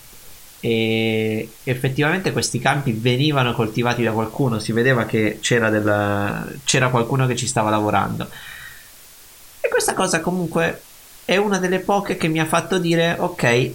e 0.60 1.48
effettivamente 1.64 2.32
questi 2.32 2.58
campi 2.58 2.92
venivano 2.92 3.52
coltivati 3.52 4.02
da 4.02 4.12
qualcuno, 4.12 4.58
si 4.58 4.72
vedeva 4.72 5.04
che 5.04 5.38
c'era, 5.40 5.68
del- 5.70 6.58
c'era 6.64 6.88
qualcuno 6.88 7.26
che 7.26 7.36
ci 7.36 7.46
stava 7.46 7.70
lavorando. 7.70 8.28
E 9.60 9.68
questa 9.68 9.94
cosa 9.94 10.20
comunque 10.20 10.82
è 11.26 11.36
una 11.36 11.58
delle 11.58 11.80
poche 11.80 12.16
che 12.16 12.28
mi 12.28 12.40
ha 12.40 12.46
fatto 12.46 12.78
dire 12.78 13.16
ok, 13.18 13.70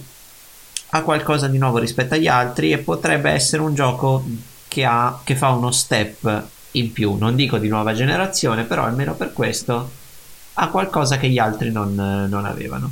ha 0.90 1.02
qualcosa 1.02 1.48
di 1.48 1.58
nuovo 1.58 1.78
rispetto 1.78 2.14
agli 2.14 2.26
altri 2.26 2.72
e 2.72 2.78
potrebbe 2.78 3.30
essere 3.30 3.62
un 3.62 3.74
gioco 3.74 4.24
che, 4.68 4.84
ha, 4.84 5.20
che 5.22 5.36
fa 5.36 5.50
uno 5.50 5.70
step 5.70 6.48
in 6.72 6.92
più, 6.92 7.14
non 7.14 7.36
dico 7.36 7.58
di 7.58 7.68
nuova 7.68 7.92
generazione, 7.94 8.64
però 8.64 8.84
almeno 8.84 9.14
per 9.14 9.32
questo 9.32 9.90
ha 10.54 10.68
qualcosa 10.68 11.18
che 11.18 11.28
gli 11.28 11.38
altri 11.38 11.70
non, 11.70 11.94
non 11.94 12.44
avevano. 12.44 12.90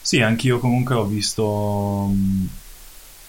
Sì, 0.00 0.20
anch'io 0.20 0.58
comunque 0.58 0.94
ho 0.96 1.04
visto 1.04 2.06
mh, 2.12 2.46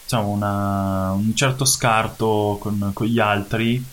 diciamo 0.03 0.29
una- 0.29 1.11
un 1.13 1.35
certo 1.35 1.65
scarto 1.65 2.57
con, 2.59 2.91
con 2.93 3.07
gli 3.07 3.19
altri 3.19 3.83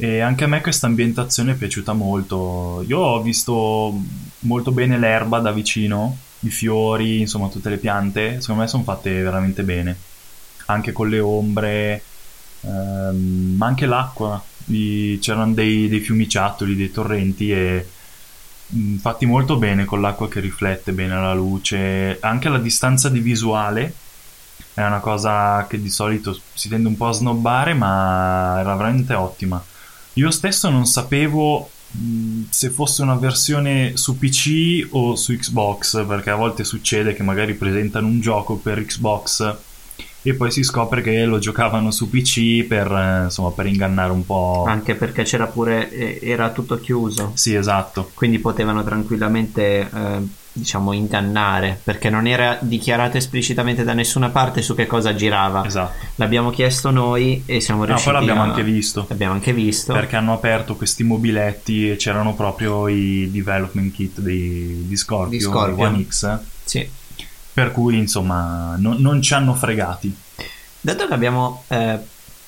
e 0.00 0.20
anche 0.20 0.44
a 0.44 0.46
me 0.46 0.60
questa 0.60 0.86
ambientazione 0.86 1.52
è 1.52 1.54
piaciuta 1.56 1.92
molto. 1.92 2.84
Io 2.86 2.98
ho 2.98 3.22
visto 3.22 3.92
molto 4.40 4.70
bene 4.72 4.98
l'erba 4.98 5.40
da 5.40 5.50
vicino, 5.52 6.16
i 6.40 6.50
fiori, 6.50 7.20
insomma 7.20 7.48
tutte 7.48 7.68
le 7.68 7.78
piante, 7.78 8.40
secondo 8.40 8.62
me 8.62 8.68
sono 8.68 8.84
fatte 8.84 9.10
veramente 9.22 9.62
bene, 9.64 9.96
anche 10.66 10.92
con 10.92 11.08
le 11.08 11.18
ombre, 11.20 12.02
ehm, 12.62 13.54
ma 13.56 13.66
anche 13.66 13.86
l'acqua, 13.86 14.42
I- 14.66 15.18
c'erano 15.20 15.52
dei, 15.54 15.88
dei 15.88 16.00
fiumiciattoli, 16.00 16.76
dei 16.76 16.90
torrenti 16.92 17.50
e 17.50 17.86
mh, 18.66 18.96
fatti 18.98 19.26
molto 19.26 19.56
bene 19.56 19.84
con 19.84 20.00
l'acqua 20.00 20.28
che 20.28 20.40
riflette 20.40 20.92
bene 20.92 21.14
la 21.14 21.34
luce, 21.34 22.18
anche 22.20 22.48
la 22.48 22.58
distanza 22.58 23.08
di 23.08 23.20
visuale 23.20 23.94
è 24.74 24.84
una 24.84 25.00
cosa 25.00 25.66
che 25.68 25.80
di 25.80 25.90
solito 25.90 26.38
si 26.54 26.68
tende 26.68 26.86
un 26.88 26.96
po' 26.96 27.08
a 27.08 27.12
snobbare, 27.12 27.74
ma 27.74 28.58
era 28.60 28.76
veramente 28.76 29.12
ottima. 29.14 29.60
Io 30.18 30.32
stesso 30.32 30.68
non 30.68 30.84
sapevo 30.84 31.70
mh, 31.92 32.46
se 32.50 32.70
fosse 32.70 33.02
una 33.02 33.14
versione 33.14 33.92
su 33.96 34.18
PC 34.18 34.88
o 34.90 35.14
su 35.14 35.32
Xbox, 35.32 36.04
perché 36.06 36.30
a 36.30 36.34
volte 36.34 36.64
succede 36.64 37.14
che 37.14 37.22
magari 37.22 37.54
presentano 37.54 38.08
un 38.08 38.20
gioco 38.20 38.56
per 38.56 38.84
Xbox 38.84 39.56
e 40.22 40.34
poi 40.34 40.50
si 40.50 40.64
scopre 40.64 41.02
che 41.02 41.24
lo 41.24 41.38
giocavano 41.38 41.92
su 41.92 42.10
PC 42.10 42.64
per, 42.64 42.90
eh, 42.90 43.24
insomma, 43.26 43.50
per 43.52 43.66
ingannare 43.66 44.10
un 44.10 44.26
po'. 44.26 44.64
Anche 44.66 44.96
perché 44.96 45.22
c'era 45.22 45.46
pure, 45.46 45.88
eh, 45.88 46.18
era 46.20 46.50
tutto 46.50 46.80
chiuso, 46.80 47.30
Sì, 47.34 47.54
esatto. 47.54 48.10
quindi 48.14 48.40
potevano 48.40 48.82
tranquillamente, 48.82 49.88
eh, 49.88 50.26
diciamo, 50.58 50.92
ingannare, 50.92 51.80
perché 51.82 52.10
non 52.10 52.26
era 52.26 52.58
dichiarato 52.60 53.16
esplicitamente 53.16 53.84
da 53.84 53.92
nessuna 53.94 54.28
parte 54.30 54.62
su 54.62 54.74
che 54.74 54.86
cosa 54.86 55.14
girava. 55.14 55.64
Esatto. 55.64 56.06
L'abbiamo 56.16 56.50
chiesto 56.50 56.90
noi 56.90 57.42
e 57.46 57.60
siamo 57.60 57.80
No, 57.80 57.86
riusciti 57.86 58.10
poi 58.10 58.18
l'abbiamo 58.20 58.42
a- 58.42 58.50
anche 58.50 58.62
visto. 58.62 59.06
L'abbiamo 59.08 59.32
anche 59.34 59.52
visto. 59.52 59.92
perché 59.92 60.16
hanno 60.16 60.32
aperto 60.32 60.76
questi 60.76 61.02
mobiletti 61.04 61.90
e 61.90 61.96
c'erano 61.96 62.34
proprio 62.34 62.88
i 62.88 63.28
development 63.30 63.92
kit 63.94 64.20
di, 64.20 64.86
di 64.86 64.96
Scorpio, 64.96 65.38
Di 65.38 65.40
Scorpio. 65.44 65.84
One 65.84 66.04
X 66.08 66.38
Sì. 66.64 66.88
per 67.52 67.72
cui 67.72 67.96
insomma 67.98 68.74
non, 68.78 68.96
non 69.00 69.20
ci 69.22 69.34
hanno 69.34 69.54
fregati 69.54 70.14
Dato 70.80 71.06
che 71.08 71.12
abbiamo 71.14 71.64
eh, 71.68 71.98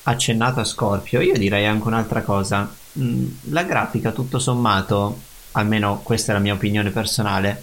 accennato 0.03 0.59
a 0.61 0.63
Scorpio, 0.63 1.19
io 1.21 1.37
direi 1.37 1.65
anche 1.65 1.85
un'altra 1.87 2.21
cosa. 2.21 2.69
Mm, 2.99 3.25
la 3.49 3.63
grafica, 3.63 4.11
tutto 4.11 4.39
sommato, 4.39 5.19
almeno 5.51 5.99
questa 6.01 6.31
è 6.31 6.35
la 6.35 6.41
mia 6.41 6.53
opinione 6.53 6.89
personale, 6.91 7.61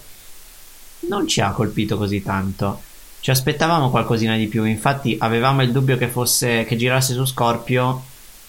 non 1.00 1.26
ci 1.26 1.40
ha 1.40 1.52
colpito 1.52 1.97
così 1.97 2.23
tanto. 2.23 2.83
Ci 3.21 3.31
aspettavamo 3.31 3.90
qualcosina 3.90 4.37
di 4.37 4.47
più. 4.47 4.64
Infatti, 4.64 5.17
avevamo 5.21 5.62
il 5.62 5.73
dubbio 5.73 5.97
che 5.97 6.09
fosse 6.09 6.64
che 6.64 6.76
girasse 6.76 7.14
su 7.14 7.25
Scorpio 7.25 8.02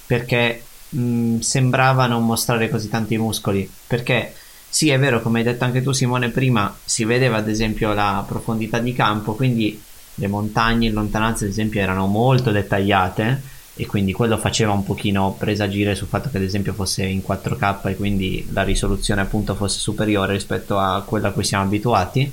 perché 0.05 0.63
mm, 0.95 1.39
sembrava 1.39 2.07
non 2.07 2.25
mostrare 2.25 2.69
così 2.69 2.89
tanti 2.89 3.17
muscoli. 3.17 3.69
Perché 3.87 4.33
sì, 4.67 4.89
è 4.89 4.99
vero, 4.99 5.21
come 5.21 5.39
hai 5.39 5.45
detto 5.45 5.63
anche 5.63 5.81
tu, 5.81 5.91
Simone, 5.91 6.29
prima 6.29 6.75
si 6.83 7.03
vedeva 7.03 7.37
ad 7.37 7.49
esempio 7.49 7.93
la 7.93 8.23
profondità 8.27 8.79
di 8.79 8.93
campo, 8.93 9.33
quindi 9.35 9.81
le 10.15 10.27
montagne 10.27 10.87
in 10.87 10.93
lontananza, 10.93 11.45
ad 11.45 11.51
esempio, 11.51 11.81
erano 11.81 12.05
molto 12.05 12.51
dettagliate 12.51 13.57
e 13.81 13.85
quindi 13.85 14.11
quello 14.11 14.37
faceva 14.37 14.73
un 14.73 14.83
pochino 14.83 15.35
presagire 15.39 15.95
sul 15.95 16.07
fatto 16.09 16.29
che 16.29 16.35
ad 16.35 16.43
esempio 16.43 16.73
fosse 16.73 17.05
in 17.05 17.21
4K 17.25 17.87
e 17.87 17.95
quindi 17.95 18.45
la 18.51 18.63
risoluzione 18.63 19.21
appunto 19.21 19.55
fosse 19.55 19.79
superiore 19.79 20.33
rispetto 20.33 20.77
a 20.77 21.01
quella 21.05 21.29
a 21.29 21.31
cui 21.31 21.45
siamo 21.45 21.63
abituati. 21.63 22.29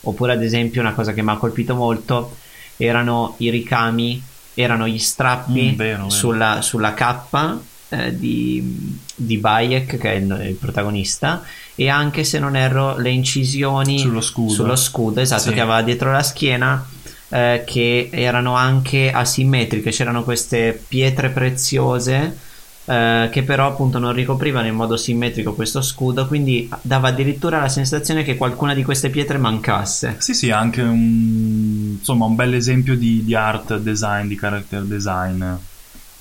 Oppure 0.00 0.32
ad 0.32 0.42
esempio 0.42 0.80
una 0.80 0.94
cosa 0.94 1.12
che 1.12 1.20
mi 1.22 1.30
ha 1.32 1.36
colpito 1.36 1.74
molto 1.74 2.36
erano 2.78 3.34
i 3.38 3.50
ricami, 3.50 4.22
erano 4.54 4.88
gli 4.88 4.98
strappi 4.98 5.72
Mm, 5.72 5.76
vero, 5.76 5.96
vero. 5.98 6.10
Sulla, 6.10 6.62
sulla 6.62 6.94
cappa 6.94 7.60
eh, 7.90 8.16
di, 8.18 8.96
di 9.14 9.36
Bayek 9.36 9.98
che 9.98 10.12
è 10.12 10.14
il, 10.16 10.44
il 10.48 10.54
protagonista 10.54 11.42
e 11.74 11.90
anche 11.90 12.24
se 12.24 12.38
non 12.38 12.56
erro 12.56 12.96
le 12.96 13.10
incisioni 13.10 13.98
Sullo 13.98 14.22
scudo. 14.22 14.50
sullo 14.52 14.76
scudo, 14.76 15.20
esatto, 15.20 15.42
Sì. 15.42 15.52
che 15.52 15.60
aveva 15.60 15.82
dietro 15.82 16.10
la 16.10 16.22
schiena 16.22 16.86
eh, 17.28 17.64
che 17.66 18.08
erano 18.12 18.54
anche 18.54 19.10
asimmetriche, 19.10 19.90
c'erano 19.90 20.22
queste 20.24 20.80
pietre 20.88 21.30
preziose 21.30 22.44
eh, 22.88 23.28
che 23.32 23.42
però 23.42 23.66
appunto 23.66 23.98
non 23.98 24.12
ricoprivano 24.12 24.68
in 24.68 24.74
modo 24.74 24.96
simmetrico 24.96 25.54
questo 25.54 25.82
scudo, 25.82 26.26
quindi 26.28 26.70
dava 26.82 27.08
addirittura 27.08 27.58
la 27.58 27.68
sensazione 27.68 28.22
che 28.22 28.36
qualcuna 28.36 28.74
di 28.74 28.84
queste 28.84 29.10
pietre 29.10 29.38
mancasse. 29.38 30.16
sì 30.18 30.34
sì 30.34 30.50
anche 30.50 30.82
un, 30.82 31.96
insomma 31.98 32.26
un 32.26 32.36
bel 32.36 32.54
esempio 32.54 32.96
di, 32.96 33.24
di 33.24 33.34
art 33.34 33.78
design 33.78 34.28
di 34.28 34.36
character 34.36 34.82
design 34.82 35.44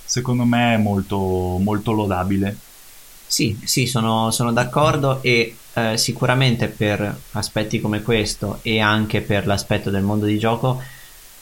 secondo 0.04 0.44
me 0.44 0.74
è 0.74 0.78
molto, 0.78 1.18
molto 1.62 1.92
lodabile 1.92 2.58
Sì, 3.28 3.60
sì, 3.64 3.86
sono, 3.86 4.32
sono 4.32 4.52
d'accordo 4.52 5.22
e 5.22 5.56
eh, 5.74 5.98
sicuramente 5.98 6.68
per 6.68 7.16
aspetti 7.34 7.80
come 7.80 8.02
questo 8.02 8.60
e 8.64 8.80
anche 8.80 9.22
per 9.22 9.46
l'aspetto 9.46 9.92
del 9.92 10.04
mondo 10.04 10.26
di 10.26 10.40
gioco 10.40 10.82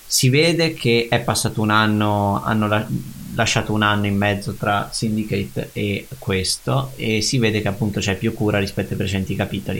si 0.05 0.29
vede 0.29 0.73
che 0.73 1.07
è 1.09 1.19
passato 1.21 1.61
un 1.61 1.69
anno, 1.69 2.41
hanno 2.43 2.67
la- 2.67 2.87
lasciato 3.35 3.73
un 3.73 3.81
anno 3.81 4.05
in 4.05 4.15
mezzo 4.15 4.53
tra 4.53 4.89
Syndicate 4.91 5.69
e 5.73 6.07
questo 6.19 6.91
e 6.95 7.21
si 7.21 7.37
vede 7.39 7.61
che 7.61 7.67
appunto 7.67 7.99
c'è 7.99 8.15
più 8.15 8.33
cura 8.33 8.59
rispetto 8.59 8.91
ai 8.91 8.97
precedenti 8.97 9.35
capitoli. 9.35 9.79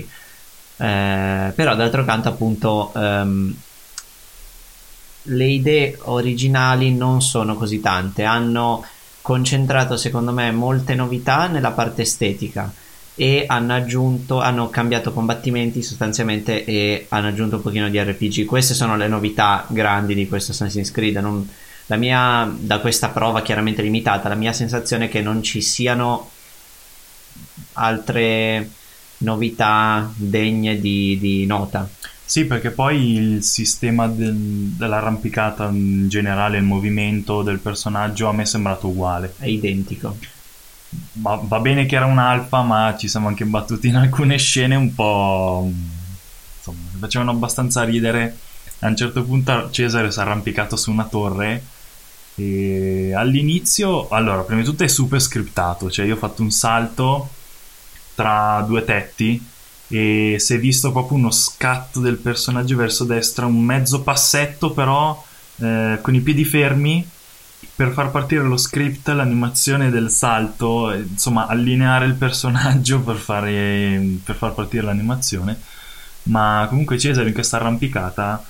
Eh, 0.77 1.51
però 1.55 1.75
d'altro 1.75 2.03
canto 2.03 2.29
appunto 2.29 2.91
ehm, 2.95 3.55
le 5.23 5.45
idee 5.45 5.97
originali 6.01 6.93
non 6.93 7.21
sono 7.21 7.55
così 7.55 7.79
tante, 7.79 8.23
hanno 8.23 8.85
concentrato 9.21 9.95
secondo 9.95 10.33
me 10.33 10.51
molte 10.51 10.95
novità 10.95 11.47
nella 11.47 11.71
parte 11.71 12.01
estetica 12.01 12.73
e 13.15 13.45
hanno 13.47 13.73
aggiunto, 13.73 14.41
hanno 14.41 14.69
cambiato 14.69 15.13
combattimenti 15.13 15.83
sostanzialmente 15.83 16.65
e 16.65 17.05
hanno 17.09 17.27
aggiunto 17.27 17.57
un 17.57 17.61
pochino 17.61 17.89
di 17.89 17.99
RPG. 17.99 18.45
Queste 18.45 18.73
sono 18.73 18.97
le 18.97 19.07
novità 19.07 19.65
grandi 19.69 20.15
di 20.15 20.27
questo 20.27 20.51
Assassin's 20.51 20.91
Creed. 20.91 21.17
Non- 21.17 21.47
la 21.87 21.95
mia, 21.97 22.51
da 22.57 22.79
questa 22.79 23.09
prova 23.09 23.41
chiaramente 23.41 23.81
limitata, 23.81 24.29
la 24.29 24.35
mia 24.35 24.53
sensazione 24.53 25.05
è 25.05 25.09
che 25.09 25.21
non 25.21 25.43
ci 25.43 25.61
siano 25.61 26.29
altre 27.73 28.69
novità 29.19 30.11
degne 30.15 30.79
di, 30.79 31.17
di 31.19 31.45
nota. 31.45 31.87
Sì, 32.25 32.45
perché 32.45 32.71
poi 32.71 33.13
il 33.13 33.43
sistema 33.43 34.07
del- 34.07 34.33
dell'arrampicata 34.33 35.67
in 35.69 36.07
generale, 36.07 36.57
il 36.57 36.63
movimento 36.63 37.43
del 37.43 37.59
personaggio 37.59 38.27
a 38.27 38.33
me 38.33 38.43
è 38.43 38.45
sembrato 38.45 38.87
uguale. 38.87 39.35
È 39.37 39.45
identico. 39.45 40.17
Va, 41.13 41.39
va 41.41 41.59
bene 41.59 41.85
che 41.85 41.95
era 41.95 42.05
un'alfa, 42.05 42.61
ma 42.61 42.95
ci 42.97 43.07
siamo 43.07 43.27
anche 43.27 43.45
battuti 43.45 43.87
in 43.87 43.95
alcune 43.95 44.37
scene 44.37 44.75
un 44.75 44.93
po'. 44.93 45.71
insomma, 46.57 46.79
facevano 46.99 47.31
abbastanza 47.31 47.83
ridere. 47.83 48.37
A 48.79 48.87
un 48.87 48.95
certo 48.95 49.23
punto 49.23 49.69
Cesare 49.71 50.11
si 50.11 50.19
è 50.19 50.21
arrampicato 50.21 50.75
su 50.75 50.91
una 50.91 51.05
torre 51.05 51.63
e 52.35 53.13
all'inizio, 53.15 54.07
allora, 54.09 54.41
prima 54.41 54.61
di 54.61 54.65
tutto 54.67 54.83
è 54.83 54.87
super 54.87 55.21
scriptato, 55.21 55.91
cioè 55.91 56.05
io 56.05 56.15
ho 56.15 56.17
fatto 56.17 56.41
un 56.41 56.51
salto 56.51 57.29
tra 58.15 58.63
due 58.67 58.83
tetti 58.83 59.41
e 59.87 60.37
si 60.39 60.53
è 60.55 60.59
visto 60.59 60.91
proprio 60.91 61.17
uno 61.17 61.29
scatto 61.29 61.99
del 61.99 62.17
personaggio 62.17 62.75
verso 62.75 63.03
destra, 63.03 63.45
un 63.45 63.61
mezzo 63.61 64.01
passetto 64.01 64.71
però 64.71 65.23
eh, 65.57 65.99
con 66.01 66.15
i 66.15 66.21
piedi 66.21 66.43
fermi 66.43 67.07
per 67.75 67.91
far 67.91 68.11
partire 68.11 68.43
lo 68.43 68.57
script, 68.57 69.07
l'animazione 69.09 69.89
del 69.89 70.09
salto, 70.09 70.93
insomma 70.93 71.47
allineare 71.47 72.05
il 72.05 72.13
personaggio 72.13 73.01
per, 73.01 73.15
fare, 73.15 74.19
per 74.23 74.35
far 74.35 74.53
partire 74.53 74.83
l'animazione. 74.83 75.59
Ma 76.23 76.65
comunque 76.69 76.97
Cesare 76.97 77.27
in 77.27 77.33
questa 77.33 77.57
arrampicata, 77.57 78.43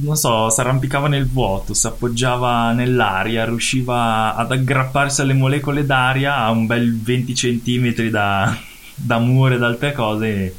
non 0.00 0.16
so, 0.16 0.50
si 0.50 0.60
arrampicava 0.60 1.08
nel 1.08 1.26
vuoto, 1.26 1.74
si 1.74 1.86
appoggiava 1.86 2.72
nell'aria, 2.72 3.44
riusciva 3.44 4.34
ad 4.34 4.52
aggrapparsi 4.52 5.20
alle 5.20 5.34
molecole 5.34 5.86
d'aria 5.86 6.36
a 6.36 6.50
un 6.50 6.66
bel 6.66 7.00
20 7.00 7.32
cm 7.32 8.08
da, 8.10 8.56
da 8.94 9.18
muro 9.18 9.56
da 9.56 9.66
altre 9.66 9.92
cose. 9.92 10.56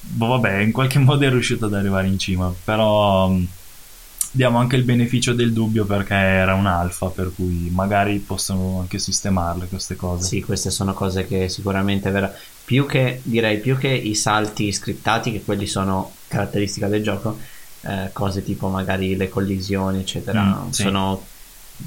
Boh, 0.00 0.26
vabbè, 0.26 0.58
in 0.58 0.72
qualche 0.72 0.98
modo 1.00 1.24
è 1.24 1.28
riuscito 1.28 1.66
ad 1.66 1.74
arrivare 1.74 2.06
in 2.06 2.18
cima, 2.18 2.52
però 2.64 3.36
diamo 4.30 4.58
anche 4.58 4.76
il 4.76 4.84
beneficio 4.84 5.32
del 5.32 5.52
dubbio 5.52 5.84
perché 5.84 6.14
era 6.14 6.54
un 6.54 6.66
alfa, 6.66 7.08
per 7.08 7.32
cui 7.34 7.68
magari 7.72 8.18
possono 8.18 8.78
anche 8.80 8.98
sistemarle 8.98 9.66
queste 9.66 9.96
cose. 9.96 10.26
Sì, 10.26 10.42
queste 10.42 10.70
sono 10.70 10.94
cose 10.94 11.26
che 11.26 11.48
sicuramente 11.48 12.10
vera... 12.10 12.32
più 12.64 12.86
che 12.86 13.20
direi 13.24 13.58
più 13.58 13.76
che 13.76 13.88
i 13.88 14.14
salti 14.14 14.72
scriptati, 14.72 15.32
che 15.32 15.42
quelli 15.42 15.66
sono 15.66 16.12
caratteristica 16.28 16.86
del 16.86 17.02
gioco, 17.02 17.38
eh, 17.82 18.10
cose 18.12 18.44
tipo 18.44 18.68
magari 18.68 19.16
le 19.16 19.28
collisioni, 19.28 20.00
eccetera, 20.00 20.42
mm, 20.42 20.70
sì. 20.70 20.82
sono 20.82 21.24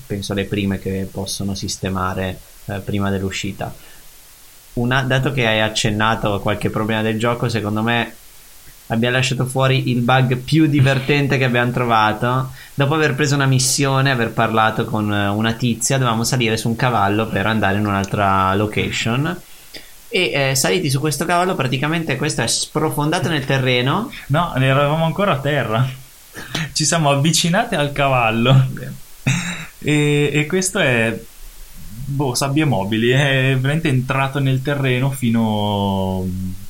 penso 0.08 0.34
le 0.34 0.46
prime 0.46 0.80
che 0.80 1.08
possono 1.10 1.54
sistemare 1.56 2.40
eh, 2.66 2.80
prima 2.80 3.10
dell'uscita. 3.10 3.74
Una, 4.74 5.04
dato 5.04 5.32
che 5.32 5.46
hai 5.46 5.62
accennato 5.62 6.34
a 6.34 6.42
qualche 6.42 6.70
problema 6.72 7.04
del 7.04 7.20
gioco, 7.20 7.48
secondo 7.48 7.84
me 7.84 8.16
abbiamo 8.88 9.16
lasciato 9.16 9.46
fuori 9.46 9.90
il 9.90 10.02
bug 10.02 10.38
più 10.38 10.68
divertente 10.68 11.38
che 11.38 11.46
abbiamo 11.46 11.72
trovato. 11.72 12.52
Dopo 12.74 12.96
aver 12.96 13.16
preso 13.16 13.36
una 13.36 13.46
missione, 13.46 14.12
aver 14.12 14.32
parlato 14.32 14.86
con 14.86 15.10
una 15.10 15.54
tizia, 15.54 15.98
dovevamo 15.98 16.24
salire 16.24 16.58
su 16.58 16.68
un 16.68 16.76
cavallo 16.76 17.28
per 17.28 17.46
andare 17.46 17.78
in 17.78 17.86
un'altra 17.86 18.54
location. 18.56 19.42
E 20.10 20.32
eh, 20.32 20.56
saliti 20.56 20.90
su 20.90 21.00
questo 21.00 21.26
cavallo, 21.26 21.56
praticamente 21.56 22.18
questo 22.18 22.42
è 22.42 22.48
sprofondato 22.48 23.30
nel 23.30 23.46
terreno. 23.46 24.12
No, 24.28 24.54
eravamo 24.56 25.06
ancora 25.06 25.34
a 25.34 25.40
terra. 25.40 25.88
Ci 26.72 26.86
siamo 26.86 27.10
avvicinati 27.10 27.76
al 27.76 27.92
cavallo. 27.92 28.70
E, 29.80 30.30
e 30.32 30.46
questo 30.46 30.80
è 30.80 31.20
boh, 32.06 32.36
sabbie 32.36 32.66
mobili. 32.66 33.10
È 33.10 33.56
veramente 33.60 33.88
entrato 33.88 34.40
nel 34.40 34.62
terreno 34.62 35.10
fino 35.10 36.26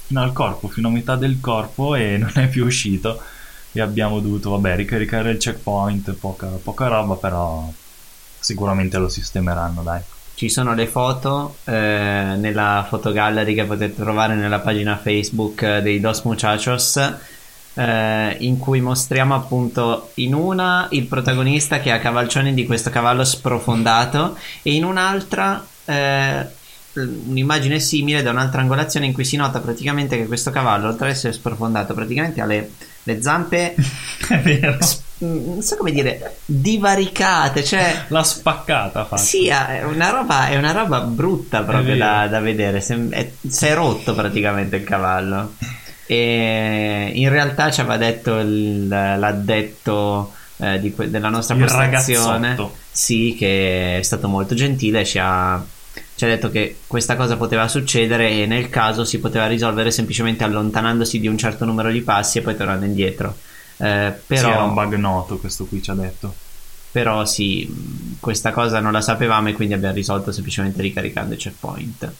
fino 0.05 0.21
al 0.21 0.33
corpo, 0.33 0.67
fino 0.67 0.87
a 0.87 0.91
metà 0.91 1.15
del 1.15 1.39
corpo 1.39 1.95
e 1.95 2.17
non 2.19 2.31
è 2.35 2.47
più 2.47 2.65
uscito 2.65 3.21
e 3.71 3.81
abbiamo 3.81 4.19
dovuto, 4.19 4.51
vabbè, 4.51 4.75
ricaricare 4.75 5.31
il 5.31 5.37
checkpoint, 5.37 6.13
poca, 6.13 6.47
poca 6.61 6.87
roba, 6.87 7.15
però 7.15 7.71
sicuramente 8.39 8.97
lo 8.97 9.09
sistemeranno, 9.09 9.81
dai. 9.81 10.01
Ci 10.35 10.49
sono 10.49 10.73
le 10.73 10.87
foto 10.87 11.57
eh, 11.63 11.71
nella 11.71 12.85
fotogallery 12.87 13.53
che 13.53 13.65
potete 13.65 13.95
trovare 13.95 14.35
nella 14.35 14.59
pagina 14.59 14.97
Facebook 14.97 15.79
dei 15.79 15.99
Dos 15.99 16.21
Muchachos 16.21 16.97
eh, 17.75 18.35
in 18.39 18.57
cui 18.57 18.81
mostriamo 18.81 19.35
appunto 19.35 20.11
in 20.15 20.33
una 20.33 20.87
il 20.91 21.05
protagonista 21.05 21.79
che 21.79 21.91
ha 21.91 21.99
cavalcioni 21.99 22.53
di 22.53 22.65
questo 22.65 22.89
cavallo 22.89 23.23
sprofondato 23.23 24.37
e 24.61 24.73
in 24.73 24.83
un'altra 24.83 25.65
eh, 25.85 26.47
un'immagine 26.93 27.79
simile 27.79 28.21
da 28.21 28.31
un'altra 28.31 28.61
angolazione 28.61 29.05
in 29.05 29.13
cui 29.13 29.25
si 29.25 29.35
nota 29.35 29.59
praticamente 29.59 30.17
che 30.17 30.27
questo 30.27 30.51
cavallo, 30.51 30.89
oltre 30.89 31.07
ad 31.07 31.13
essere 31.13 31.33
sprofondato, 31.33 31.93
praticamente 31.93 32.41
ha 32.41 32.45
le, 32.45 32.71
le 33.03 33.21
zampe. 33.21 33.75
È 34.27 34.39
vero. 34.39 34.77
Mm, 35.23 35.45
non 35.45 35.61
so 35.61 35.75
come 35.77 35.91
dire, 35.91 36.37
divaricate. 36.45 37.63
Cioè, 37.63 38.05
La 38.09 38.23
spaccata 38.23 39.05
fa. 39.05 39.17
Sì, 39.17 39.47
è 39.47 39.83
una 39.83 40.09
roba, 40.09 40.47
è 40.47 40.57
una 40.57 40.71
roba 40.71 41.01
brutta 41.01 41.63
proprio 41.63 41.95
da, 41.95 42.27
da, 42.27 42.39
vedere. 42.39 42.81
Si 42.81 43.65
è 43.65 43.73
rotto 43.73 44.13
praticamente 44.13 44.75
il 44.75 44.83
cavallo. 44.83 45.53
E 46.05 47.11
in 47.13 47.29
realtà 47.29 47.71
ci 47.71 47.79
aveva 47.79 47.97
detto 47.97 48.37
il, 48.39 48.87
l'addetto 48.87 50.33
eh, 50.57 50.79
di, 50.79 50.93
della 51.07 51.29
nostra 51.29 51.55
il 51.55 51.61
postazione. 51.61 52.49
Ragazzotto. 52.49 52.81
Sì, 52.91 53.35
che 53.37 53.97
è 53.97 54.01
stato 54.03 54.27
molto 54.27 54.53
gentile, 54.53 55.03
ci 55.05 55.17
ha 55.19 55.63
ci 56.15 56.25
ha 56.25 56.27
detto 56.27 56.49
che 56.49 56.79
questa 56.85 57.15
cosa 57.15 57.37
poteva 57.37 57.67
succedere 57.67 58.29
e 58.29 58.45
nel 58.45 58.69
caso 58.69 59.03
si 59.03 59.19
poteva 59.19 59.47
risolvere 59.47 59.91
semplicemente 59.91 60.43
allontanandosi 60.43 61.19
di 61.19 61.27
un 61.27 61.37
certo 61.37 61.65
numero 61.65 61.91
di 61.91 62.01
passi 62.01 62.37
e 62.37 62.41
poi 62.41 62.55
tornando 62.55 62.85
indietro. 62.85 63.35
Eh, 63.77 64.13
però, 64.25 64.47
sì, 64.47 64.53
era 64.53 64.63
un 64.63 64.73
bug 64.73 64.95
noto 64.95 65.37
questo 65.37 65.65
qui 65.65 65.81
ci 65.81 65.89
ha 65.89 65.95
detto. 65.95 66.33
Però 66.91 67.25
sì, 67.25 68.17
questa 68.19 68.51
cosa 68.51 68.79
non 68.79 68.91
la 68.91 69.01
sapevamo 69.01 69.49
e 69.49 69.53
quindi 69.53 69.73
abbiamo 69.73 69.95
risolto 69.95 70.31
semplicemente 70.31 70.81
ricaricando 70.81 71.33
i 71.33 71.37
checkpoint. 71.37 72.13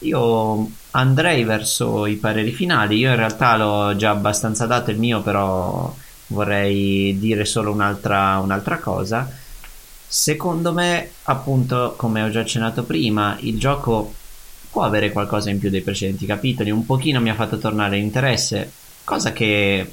Io 0.00 0.70
andrei 0.92 1.44
verso 1.44 2.06
i 2.06 2.16
pareri 2.16 2.50
finali, 2.50 2.96
io 2.96 3.10
in 3.10 3.16
realtà 3.16 3.56
l'ho 3.56 3.94
già 3.94 4.10
abbastanza 4.10 4.66
dato 4.66 4.90
il 4.90 4.98
mio, 4.98 5.20
però 5.20 5.94
vorrei 6.28 7.16
dire 7.18 7.44
solo 7.44 7.70
un'altra, 7.70 8.38
un'altra 8.38 8.78
cosa 8.78 9.39
Secondo 10.12 10.72
me, 10.72 11.08
appunto, 11.22 11.94
come 11.96 12.20
ho 12.22 12.30
già 12.30 12.40
accennato 12.40 12.82
prima, 12.82 13.36
il 13.42 13.60
gioco 13.60 14.12
può 14.68 14.82
avere 14.82 15.12
qualcosa 15.12 15.50
in 15.50 15.60
più 15.60 15.70
dei 15.70 15.82
precedenti 15.82 16.26
capitoli, 16.26 16.72
un 16.72 16.84
pochino 16.84 17.20
mi 17.20 17.30
ha 17.30 17.34
fatto 17.36 17.58
tornare 17.58 17.96
interesse, 17.96 18.72
cosa 19.04 19.32
che 19.32 19.88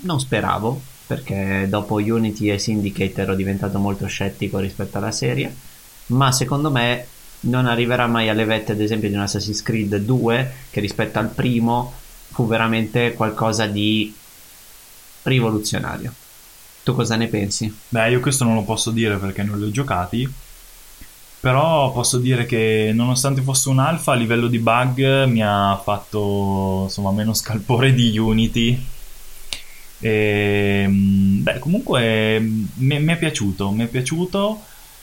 non 0.00 0.18
speravo, 0.18 0.80
perché 1.06 1.66
dopo 1.68 1.94
Unity 1.94 2.50
e 2.50 2.58
Syndicate 2.58 3.20
ero 3.20 3.36
diventato 3.36 3.78
molto 3.78 4.08
scettico 4.08 4.58
rispetto 4.58 4.98
alla 4.98 5.12
serie, 5.12 5.54
ma 6.06 6.32
secondo 6.32 6.72
me 6.72 7.06
non 7.42 7.66
arriverà 7.66 8.08
mai 8.08 8.28
alle 8.28 8.44
vette 8.44 8.72
ad 8.72 8.80
esempio 8.80 9.08
di 9.08 9.14
un 9.14 9.20
Assassin's 9.20 9.62
Creed 9.62 9.98
2 9.98 10.52
che 10.68 10.80
rispetto 10.80 11.20
al 11.20 11.28
primo 11.28 11.92
fu 12.32 12.48
veramente 12.48 13.12
qualcosa 13.12 13.66
di 13.66 14.12
rivoluzionario. 15.22 16.12
Tu 16.86 16.94
cosa 16.94 17.16
ne 17.16 17.26
pensi? 17.26 17.76
Beh, 17.88 18.10
io 18.10 18.20
questo 18.20 18.44
non 18.44 18.54
lo 18.54 18.62
posso 18.62 18.92
dire 18.92 19.16
perché 19.16 19.42
non 19.42 19.58
li 19.58 19.64
ho 19.64 19.70
giocati. 19.72 20.32
Però 21.40 21.90
posso 21.90 22.18
dire 22.18 22.46
che 22.46 22.92
nonostante 22.94 23.42
fosse 23.42 23.70
un 23.70 23.80
alfa, 23.80 24.12
a 24.12 24.14
livello 24.14 24.46
di 24.46 24.60
bug 24.60 25.24
mi 25.24 25.42
ha 25.42 25.80
fatto 25.82 26.82
insomma 26.84 27.10
meno 27.10 27.34
scalpore 27.34 27.92
di 27.92 28.16
Unity. 28.16 28.80
E, 29.98 30.86
beh, 30.88 31.58
comunque 31.58 32.38
mi, 32.38 33.00
mi 33.00 33.12
è 33.12 33.18
piaciuto, 33.18 33.72
mi 33.72 33.82
è 33.82 33.88
piaciuto 33.88 34.62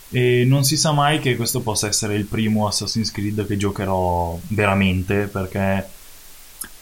e 0.10 0.46
non 0.46 0.64
si 0.64 0.78
sa 0.78 0.94
mai 0.94 1.20
che 1.20 1.36
questo 1.36 1.60
possa 1.60 1.88
essere 1.88 2.16
il 2.16 2.24
primo 2.24 2.66
Assassin's 2.66 3.12
Creed 3.12 3.46
che 3.46 3.58
giocherò 3.58 4.40
veramente 4.48 5.26
perché 5.26 5.86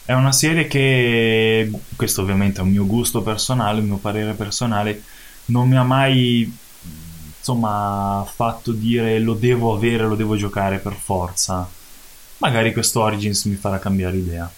è 0.04 0.12
una 0.12 0.32
serie 0.32 0.66
che, 0.66 1.70
questo 1.96 2.22
ovviamente 2.22 2.60
è 2.60 2.62
un 2.62 2.70
mio 2.70 2.86
gusto 2.86 3.22
personale, 3.22 3.80
un 3.80 3.86
mio 3.86 3.96
parere 3.96 4.32
personale, 4.34 5.02
non 5.46 5.68
mi 5.68 5.76
ha 5.76 5.82
mai 5.82 6.60
insomma 7.38 8.24
fatto 8.32 8.70
dire 8.70 9.18
lo 9.18 9.34
devo 9.34 9.74
avere, 9.74 10.06
lo 10.06 10.14
devo 10.14 10.36
giocare 10.36 10.78
per 10.78 10.94
forza. 10.94 11.68
Magari 12.38 12.72
questo 12.72 13.00
Origins 13.00 13.44
mi 13.44 13.54
farà 13.54 13.78
cambiare 13.78 14.16
idea. 14.16 14.50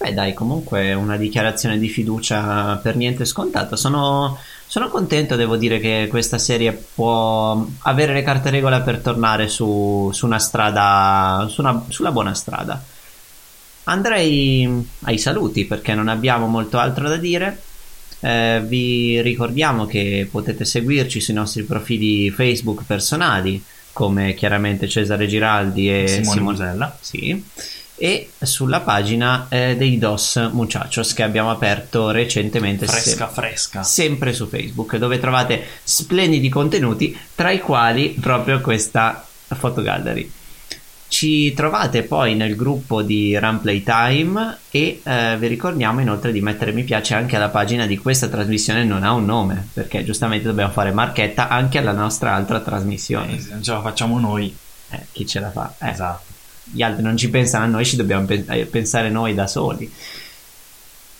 Beh 0.00 0.14
dai, 0.14 0.32
comunque 0.32 0.94
una 0.94 1.16
dichiarazione 1.16 1.76
di 1.76 1.88
fiducia 1.88 2.76
per 2.76 2.94
niente 2.94 3.24
scontata. 3.24 3.74
Sono, 3.74 4.38
sono, 4.66 4.88
contento, 4.88 5.34
devo 5.34 5.56
dire, 5.56 5.80
che 5.80 6.06
questa 6.08 6.38
serie 6.38 6.72
può 6.72 7.64
avere 7.80 8.12
le 8.12 8.22
carte 8.22 8.50
regola 8.50 8.80
per 8.80 8.98
tornare 8.98 9.48
su, 9.48 10.08
su 10.12 10.24
una 10.26 10.38
strada, 10.38 11.46
su 11.48 11.60
una, 11.60 11.84
sulla 11.88 12.12
buona 12.12 12.32
strada. 12.34 12.80
Andrei 13.88 14.86
ai 15.02 15.18
saluti 15.18 15.64
perché 15.64 15.94
non 15.94 16.08
abbiamo 16.08 16.46
molto 16.46 16.78
altro 16.78 17.08
da 17.08 17.16
dire. 17.16 17.62
Eh, 18.20 18.62
vi 18.66 19.20
ricordiamo 19.22 19.86
che 19.86 20.28
potete 20.30 20.64
seguirci 20.64 21.20
sui 21.20 21.34
nostri 21.34 21.62
profili 21.62 22.30
Facebook 22.30 22.82
personali 22.84 23.62
come 23.92 24.34
chiaramente 24.34 24.88
Cesare 24.88 25.26
Giraldi 25.26 25.90
e 25.90 26.20
Simone, 26.22 26.40
Musella. 26.40 26.98
Sì. 27.00 27.42
E 27.96 28.30
sulla 28.40 28.80
pagina 28.80 29.46
eh, 29.48 29.74
dei 29.76 29.98
Dos 29.98 30.36
Muchachos 30.52 31.14
che 31.14 31.22
abbiamo 31.22 31.50
aperto 31.50 32.10
recentemente. 32.10 32.86
Fresca, 32.86 33.26
se- 33.26 33.34
fresca. 33.34 33.82
Sempre 33.82 34.34
su 34.34 34.46
Facebook, 34.46 34.96
dove 34.98 35.18
trovate 35.18 35.64
splendidi 35.82 36.48
contenuti, 36.50 37.18
tra 37.34 37.50
i 37.50 37.58
quali 37.58 38.10
proprio 38.20 38.60
questa 38.60 39.26
fotogallery. 39.48 40.30
Ci 41.08 41.54
trovate 41.54 42.02
poi 42.02 42.34
nel 42.34 42.54
gruppo 42.54 43.00
di 43.00 43.36
Run 43.38 43.60
Playtime 43.60 44.58
e 44.70 45.00
eh, 45.02 45.36
vi 45.38 45.46
ricordiamo 45.46 46.00
inoltre 46.00 46.32
di 46.32 46.42
mettere 46.42 46.70
mi 46.70 46.84
piace 46.84 47.14
anche 47.14 47.36
alla 47.36 47.48
pagina 47.48 47.86
di 47.86 47.96
questa 47.96 48.28
trasmissione 48.28 48.84
non 48.84 49.02
ha 49.02 49.12
un 49.12 49.24
nome, 49.24 49.68
perché 49.72 50.04
giustamente 50.04 50.46
dobbiamo 50.46 50.70
fare 50.70 50.92
marchetta 50.92 51.48
anche 51.48 51.78
alla 51.78 51.92
nostra 51.92 52.34
altra 52.34 52.60
trasmissione. 52.60 53.36
Eh, 53.36 53.40
se 53.40 53.50
non 53.50 53.62
ce 53.62 53.72
la 53.72 53.80
facciamo 53.80 54.18
noi. 54.20 54.54
Eh, 54.90 55.06
chi 55.10 55.26
ce 55.26 55.40
la 55.40 55.50
fa? 55.50 55.74
Eh, 55.78 55.88
Esatto. 55.90 56.24
Gli 56.70 56.82
altri 56.82 57.02
non 57.02 57.16
ci 57.16 57.30
pensano 57.30 57.64
a 57.64 57.68
noi, 57.68 57.86
ci 57.86 57.96
dobbiamo 57.96 58.26
pen- 58.26 58.44
eh, 58.48 58.66
pensare 58.66 59.08
noi 59.08 59.34
da 59.34 59.46
soli. 59.46 59.90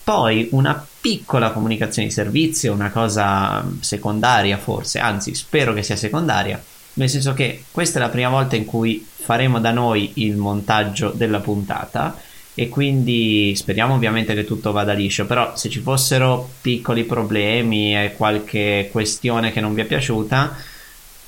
Poi 0.03 0.49
una 0.51 0.85
piccola 1.01 1.51
comunicazione 1.51 2.07
di 2.07 2.13
servizio, 2.13 2.73
una 2.73 2.91
cosa 2.91 3.63
secondaria 3.79 4.57
forse, 4.57 4.99
anzi 4.99 5.33
spero 5.33 5.73
che 5.73 5.81
sia 5.81 5.95
secondaria, 5.95 6.61
nel 6.99 7.09
senso 7.09 7.33
che 7.33 7.63
questa 7.71 7.97
è 7.97 8.01
la 8.01 8.09
prima 8.09 8.29
volta 8.29 8.57
in 8.57 8.65
cui 8.65 9.05
faremo 9.09 9.59
da 9.59 9.71
noi 9.71 10.11
il 10.15 10.35
montaggio 10.35 11.11
della 11.15 11.39
puntata 11.39 12.17
e 12.53 12.67
quindi 12.67 13.53
speriamo 13.55 13.93
ovviamente 13.93 14.33
che 14.33 14.43
tutto 14.43 14.73
vada 14.73 14.91
liscio, 14.91 15.25
però 15.25 15.55
se 15.55 15.69
ci 15.69 15.79
fossero 15.79 16.49
piccoli 16.59 17.05
problemi 17.05 17.95
e 17.95 18.15
qualche 18.17 18.89
questione 18.91 19.53
che 19.53 19.61
non 19.61 19.73
vi 19.73 19.81
è 19.81 19.85
piaciuta, 19.85 20.57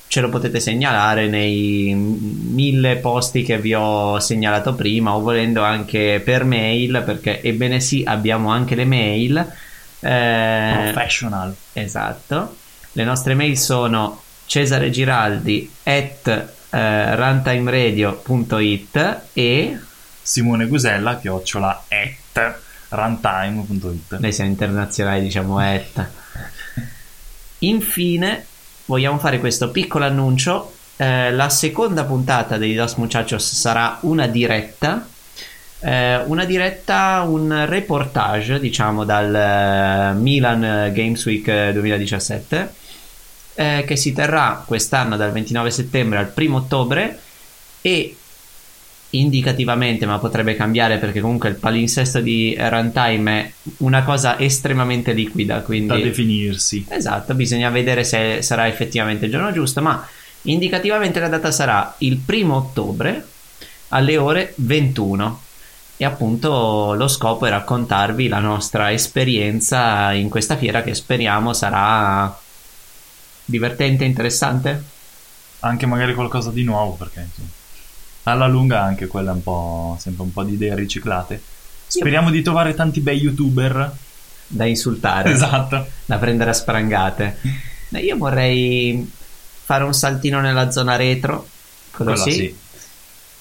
ce 0.08 0.20
lo 0.20 0.28
potete 0.28 0.60
segnalare 0.60 1.26
nei 1.26 1.94
mille 1.94 2.96
posti 2.96 3.42
che 3.42 3.56
vi 3.56 3.72
ho 3.72 4.20
segnalato 4.20 4.74
prima 4.74 5.14
o 5.14 5.20
volendo 5.20 5.62
anche 5.62 6.20
per 6.22 6.44
mail 6.44 7.02
perché 7.06 7.40
ebbene 7.40 7.80
sì 7.80 8.02
abbiamo 8.04 8.50
anche 8.50 8.74
le 8.74 8.84
mail 8.84 9.38
eh, 10.00 10.90
Professional. 10.92 11.56
esatto 11.72 12.56
le 12.92 13.04
nostre 13.04 13.32
mail 13.32 13.56
sono 13.56 14.20
Cesare 14.52 14.90
Giraldi 14.90 15.72
at 15.82 16.48
eh, 16.68 17.16
runtimeradio.it 17.16 19.20
e 19.32 19.78
Simone 20.20 20.66
Gusella, 20.66 21.18
chiocciola, 21.18 21.84
at 21.88 22.56
runtime.it. 22.90 24.18
noi 24.18 24.30
siamo 24.30 24.50
internazionali 24.50 25.22
diciamo 25.22 25.58
at. 25.58 26.06
Infine 27.60 28.44
vogliamo 28.84 29.18
fare 29.18 29.38
questo 29.38 29.70
piccolo 29.70 30.04
annuncio. 30.04 30.74
Eh, 30.96 31.32
la 31.32 31.48
seconda 31.48 32.04
puntata 32.04 32.58
dei 32.58 32.74
Dos 32.74 32.96
Muchachos 32.96 33.54
sarà 33.54 34.00
una 34.02 34.26
diretta. 34.26 35.08
Eh, 35.80 36.18
una 36.26 36.44
diretta, 36.44 37.24
un 37.26 37.64
reportage 37.66 38.60
diciamo 38.60 39.04
dal 39.04 39.34
eh, 39.34 40.12
Milan 40.20 40.92
Games 40.92 41.24
Week 41.24 41.48
eh, 41.48 41.72
2017 41.72 42.80
eh, 43.54 43.84
che 43.86 43.96
si 43.96 44.12
terrà 44.12 44.62
quest'anno 44.66 45.16
dal 45.16 45.32
29 45.32 45.70
settembre 45.70 46.18
al 46.18 46.32
1 46.34 46.56
ottobre 46.56 47.18
e 47.80 48.16
indicativamente 49.14 50.06
ma 50.06 50.18
potrebbe 50.18 50.54
cambiare 50.56 50.98
perché 50.98 51.20
comunque 51.20 51.48
il 51.50 51.56
palinsesto 51.56 52.20
di 52.20 52.56
runtime 52.58 53.40
è 53.40 53.52
una 53.78 54.04
cosa 54.04 54.38
estremamente 54.38 55.12
liquida 55.12 55.60
quindi 55.60 55.88
Da 55.88 55.98
definirsi. 55.98 56.86
Esatto, 56.88 57.34
bisogna 57.34 57.70
vedere 57.70 58.04
se 58.04 58.40
sarà 58.42 58.68
effettivamente 58.68 59.26
il 59.26 59.30
giorno 59.30 59.52
giusto, 59.52 59.82
ma 59.82 60.06
indicativamente 60.42 61.20
la 61.20 61.28
data 61.28 61.50
sarà 61.50 61.94
il 61.98 62.16
primo 62.16 62.56
ottobre 62.56 63.26
alle 63.88 64.16
ore 64.16 64.54
21. 64.56 65.40
E 65.98 66.04
appunto 66.04 66.94
lo 66.94 67.06
scopo 67.06 67.46
è 67.46 67.50
raccontarvi 67.50 68.26
la 68.26 68.40
nostra 68.40 68.90
esperienza 68.90 70.12
in 70.12 70.28
questa 70.28 70.56
fiera 70.56 70.82
che 70.82 70.94
speriamo 70.94 71.52
sarà 71.52 72.34
divertente 73.44 74.04
interessante. 74.04 74.82
Anche 75.60 75.86
magari 75.86 76.14
qualcosa 76.14 76.50
di 76.50 76.64
nuovo, 76.64 76.92
perché 76.94 77.20
insomma, 77.20 77.48
alla 78.24 78.46
lunga 78.46 78.82
anche 78.82 79.06
quella 79.06 79.30
è 79.30 79.34
un 79.34 79.42
po' 79.42 79.96
sempre 80.00 80.22
un 80.24 80.32
po' 80.32 80.42
di 80.42 80.54
idee 80.54 80.74
riciclate. 80.74 81.40
Speriamo 81.86 82.30
di 82.30 82.42
trovare 82.42 82.74
tanti 82.74 83.00
bei 83.00 83.18
youtuber. 83.18 83.94
Da 84.46 84.64
insultare, 84.66 85.30
Esatto. 85.32 85.86
da 86.04 86.18
prendere 86.18 86.50
a 86.50 86.54
sprangate. 86.54 87.38
Io 87.90 88.16
vorrei 88.16 89.10
fare 89.64 89.84
un 89.84 89.94
saltino 89.94 90.40
nella 90.40 90.70
zona 90.70 90.96
retro, 90.96 91.46
quello 91.90 92.12
Quella 92.12 92.26
sì. 92.30 92.32
sì. 92.36 92.56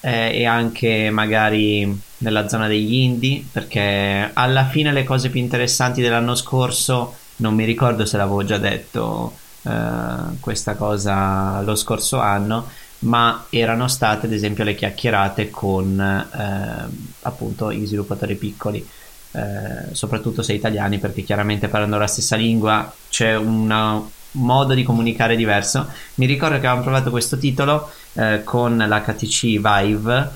eh, 0.01 0.39
e 0.39 0.45
anche 0.45 1.09
magari 1.09 1.99
nella 2.19 2.47
zona 2.47 2.67
degli 2.67 2.93
indie 2.93 3.43
perché 3.51 4.29
alla 4.33 4.67
fine 4.67 4.91
le 4.93 5.03
cose 5.03 5.29
più 5.29 5.39
interessanti 5.41 6.01
dell'anno 6.01 6.35
scorso 6.35 7.15
non 7.37 7.55
mi 7.55 7.65
ricordo 7.65 8.05
se 8.05 8.17
l'avevo 8.17 8.43
già 8.45 8.57
detto 8.57 9.37
eh, 9.63 10.39
questa 10.39 10.75
cosa 10.75 11.61
lo 11.61 11.75
scorso 11.75 12.19
anno 12.19 12.67
ma 12.99 13.45
erano 13.49 13.87
state 13.87 14.27
ad 14.27 14.33
esempio 14.33 14.63
le 14.63 14.75
chiacchierate 14.75 15.49
con 15.49 15.99
eh, 15.99 17.09
appunto 17.21 17.73
gli 17.73 17.85
sviluppatori 17.85 18.35
piccoli 18.35 18.87
eh, 19.33 19.93
soprattutto 19.93 20.41
se 20.41 20.53
italiani 20.53 20.99
perché 20.99 21.21
chiaramente 21.23 21.67
parlando 21.67 21.97
la 21.97 22.07
stessa 22.07 22.35
lingua 22.35 22.93
c'è 23.09 23.35
un 23.35 24.09
modo 24.31 24.73
di 24.73 24.83
comunicare 24.83 25.35
diverso. 25.35 25.87
Mi 26.15 26.25
ricordo 26.25 26.55
che 26.55 26.67
avevamo 26.67 26.83
provato 26.83 27.09
questo 27.09 27.37
titolo 27.37 27.89
eh, 28.13 28.43
con 28.43 28.77
l'HTC 28.77 29.59
Vive 29.59 30.29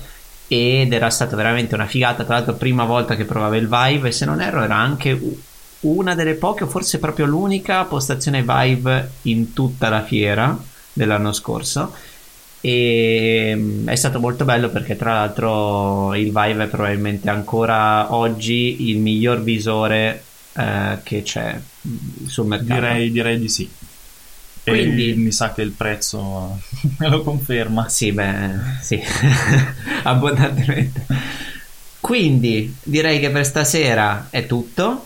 ed 0.48 0.92
era 0.92 1.10
stata 1.10 1.36
veramente 1.36 1.74
una 1.74 1.86
figata. 1.86 2.24
Tra 2.24 2.36
l'altro 2.36 2.54
prima 2.54 2.84
volta 2.84 3.16
che 3.16 3.24
provavo 3.24 3.54
il 3.54 3.68
Vive 3.68 4.08
e 4.08 4.12
se 4.12 4.24
non 4.24 4.40
erro 4.40 4.62
era 4.62 4.76
anche 4.76 5.18
una 5.80 6.14
delle 6.14 6.34
poche 6.34 6.64
o 6.64 6.68
forse 6.68 6.98
proprio 6.98 7.26
l'unica 7.26 7.84
postazione 7.84 8.42
Vive 8.42 9.10
in 9.22 9.52
tutta 9.52 9.88
la 9.88 10.02
fiera 10.02 10.58
dell'anno 10.92 11.32
scorso 11.32 11.94
e 12.60 13.52
mm, 13.54 13.88
è 13.88 13.94
stato 13.94 14.18
molto 14.18 14.44
bello 14.44 14.70
perché 14.70 14.96
tra 14.96 15.14
l'altro 15.14 16.14
il 16.14 16.32
Vive 16.32 16.64
è 16.64 16.68
probabilmente 16.68 17.30
ancora 17.30 18.12
oggi 18.14 18.88
il 18.90 18.98
miglior 18.98 19.42
visore 19.42 20.24
eh, 20.54 20.98
che 21.02 21.22
c'è 21.22 21.54
mm, 21.86 22.26
sul 22.26 22.46
mercato 22.46 22.80
Direi, 22.80 23.10
direi 23.12 23.38
di 23.38 23.48
sì. 23.48 23.70
Quindi- 24.64 25.10
E 25.10 25.14
mi 25.14 25.30
sa 25.30 25.52
che 25.52 25.62
il 25.62 25.70
prezzo 25.70 26.58
me 26.98 27.08
lo 27.08 27.22
conferma. 27.22 27.88
Sì, 27.88 28.10
beh, 28.10 28.50
sì, 28.82 29.00
abbondantemente. 30.02 31.06
Quindi 32.00 32.74
direi 32.82 33.20
che 33.20 33.30
per 33.30 33.44
stasera 33.44 34.26
è 34.30 34.46
tutto. 34.46 35.05